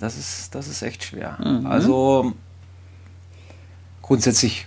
Das 0.00 0.16
ist, 0.16 0.54
das 0.54 0.68
ist 0.68 0.82
echt 0.82 1.04
schwer. 1.04 1.36
Mhm. 1.38 1.66
Also 1.66 2.32
grundsätzlich 4.02 4.66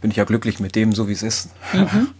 bin 0.00 0.10
ich 0.10 0.16
ja 0.16 0.24
glücklich 0.24 0.60
mit 0.60 0.74
dem, 0.74 0.92
so 0.92 1.08
wie 1.08 1.12
es 1.12 1.22
ist. 1.22 1.50
Mhm. 1.72 2.08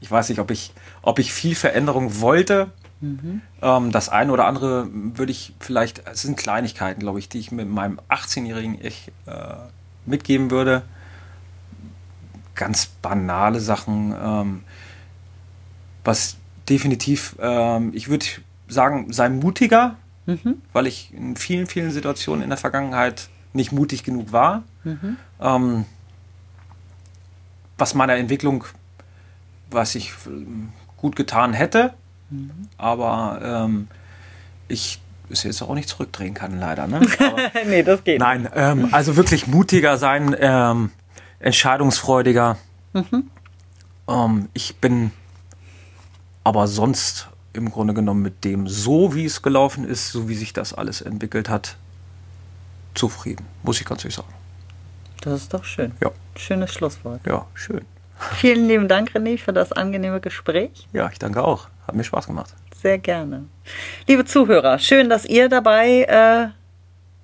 Ich 0.00 0.10
weiß 0.10 0.28
nicht, 0.28 0.38
ob 0.38 0.50
ich, 0.50 0.74
ob 1.00 1.18
ich 1.18 1.32
viel 1.32 1.54
Veränderung 1.54 2.20
wollte. 2.20 2.70
Mhm. 3.00 3.40
Ähm, 3.62 3.90
das 3.90 4.10
eine 4.10 4.32
oder 4.32 4.44
andere 4.44 4.86
würde 4.92 5.32
ich 5.32 5.54
vielleicht, 5.60 6.06
es 6.06 6.20
sind 6.20 6.36
Kleinigkeiten, 6.36 7.00
glaube 7.00 7.18
ich, 7.18 7.30
die 7.30 7.38
ich 7.38 7.50
mit 7.50 7.66
meinem 7.70 7.98
18-jährigen 8.10 8.78
Ich 8.84 9.10
äh, 9.24 9.54
mitgeben 10.04 10.50
würde. 10.50 10.82
Ganz 12.54 12.86
banale 13.00 13.60
Sachen. 13.60 14.14
Ähm, 14.14 14.60
was 16.04 16.36
definitiv, 16.68 17.36
ähm, 17.40 17.90
ich 17.94 18.08
würde 18.08 18.26
sagen, 18.68 19.12
sei 19.12 19.28
mutiger, 19.30 19.96
mhm. 20.26 20.62
weil 20.72 20.86
ich 20.86 21.12
in 21.14 21.36
vielen, 21.36 21.66
vielen 21.66 21.90
Situationen 21.90 22.42
in 22.42 22.50
der 22.50 22.58
Vergangenheit 22.58 23.28
nicht 23.52 23.72
mutig 23.72 24.02
genug 24.02 24.32
war. 24.32 24.64
Mhm. 24.84 25.16
Ähm, 25.40 25.84
was 27.78 27.94
meiner 27.94 28.14
Entwicklung, 28.14 28.64
was 29.70 29.94
ich 29.94 30.12
gut 30.96 31.16
getan 31.16 31.52
hätte, 31.52 31.94
mhm. 32.30 32.68
aber 32.78 33.40
ähm, 33.66 33.88
ich 34.68 35.00
es 35.30 35.42
jetzt 35.42 35.62
auch 35.62 35.74
nicht 35.74 35.88
zurückdrehen 35.88 36.34
kann, 36.34 36.58
leider. 36.58 36.86
Ne? 36.86 37.00
nee, 37.66 37.82
das 37.82 38.04
geht. 38.04 38.20
Nein, 38.20 38.48
ähm, 38.54 38.88
also 38.92 39.16
wirklich 39.16 39.46
mutiger 39.46 39.96
sein, 39.96 40.36
ähm, 40.38 40.90
entscheidungsfreudiger. 41.40 42.58
Mhm. 42.92 43.30
Ähm, 44.08 44.48
ich 44.52 44.76
bin 44.76 45.10
aber 46.44 46.68
sonst 46.68 47.28
im 47.52 47.70
Grunde 47.70 47.94
genommen 47.94 48.22
mit 48.22 48.44
dem, 48.44 48.68
so 48.68 49.14
wie 49.14 49.24
es 49.24 49.42
gelaufen 49.42 49.84
ist, 49.84 50.10
so 50.10 50.28
wie 50.28 50.34
sich 50.34 50.52
das 50.52 50.74
alles 50.74 51.00
entwickelt 51.00 51.48
hat, 51.48 51.76
zufrieden, 52.94 53.46
muss 53.62 53.80
ich 53.80 53.86
ganz 53.86 54.04
ehrlich 54.04 54.16
sagen. 54.16 54.32
Das 55.24 55.40
ist 55.40 55.54
doch 55.54 55.64
schön. 55.64 55.92
Ja. 56.02 56.10
Schönes 56.36 56.72
Schlusswort. 56.74 57.20
Ja, 57.26 57.46
schön. 57.54 57.80
Vielen 58.36 58.68
lieben 58.68 58.88
Dank, 58.88 59.12
René, 59.12 59.38
für 59.38 59.52
das 59.52 59.72
angenehme 59.72 60.20
Gespräch. 60.20 60.86
Ja, 60.92 61.08
ich 61.10 61.18
danke 61.18 61.42
auch. 61.42 61.68
Hat 61.86 61.94
mir 61.94 62.04
Spaß 62.04 62.26
gemacht. 62.26 62.54
Sehr 62.74 62.98
gerne. 62.98 63.44
Liebe 64.06 64.24
Zuhörer, 64.26 64.78
schön, 64.78 65.08
dass 65.08 65.24
ihr 65.24 65.48
dabei, 65.48 66.02
äh, 66.02 66.48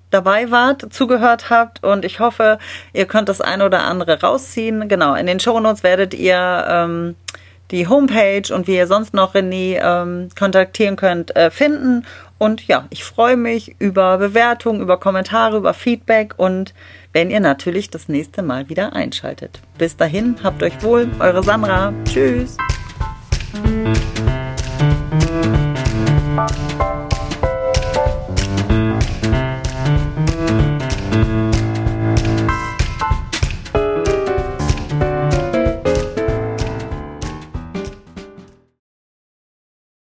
dabei 0.09 0.49
wart, 0.49 0.91
zugehört 0.91 1.51
habt 1.51 1.83
und 1.83 2.03
ich 2.03 2.19
hoffe, 2.19 2.57
ihr 2.93 3.05
könnt 3.05 3.29
das 3.29 3.41
eine 3.41 3.65
oder 3.65 3.83
andere 3.83 4.21
rausziehen. 4.21 4.89
Genau, 4.89 5.13
in 5.13 5.27
den 5.27 5.39
Shownotes 5.39 5.83
werdet 5.83 6.15
ihr 6.15 6.65
ähm, 6.67 7.15
die 7.69 7.87
Homepage 7.87 8.53
und 8.53 8.67
wie 8.67 8.75
ihr 8.75 8.87
sonst 8.87 9.13
noch 9.13 9.35
René 9.35 9.79
ähm, 9.81 10.29
kontaktieren 10.37 10.95
könnt, 10.95 11.35
äh, 11.35 11.51
finden. 11.51 12.05
Und 12.37 12.67
ja, 12.67 12.85
ich 12.89 13.03
freue 13.03 13.37
mich 13.37 13.75
über 13.79 14.17
Bewertungen, 14.17 14.81
über 14.81 14.99
Kommentare, 14.99 15.57
über 15.57 15.75
Feedback 15.75 16.33
und 16.37 16.73
wenn 17.13 17.29
ihr 17.29 17.39
natürlich 17.39 17.89
das 17.89 18.07
nächste 18.07 18.41
Mal 18.41 18.69
wieder 18.69 18.93
einschaltet. 18.93 19.61
Bis 19.77 19.97
dahin, 19.97 20.35
habt 20.43 20.63
euch 20.63 20.81
wohl, 20.83 21.09
eure 21.19 21.43
Sandra. 21.43 21.93
Tschüss. 22.05 22.57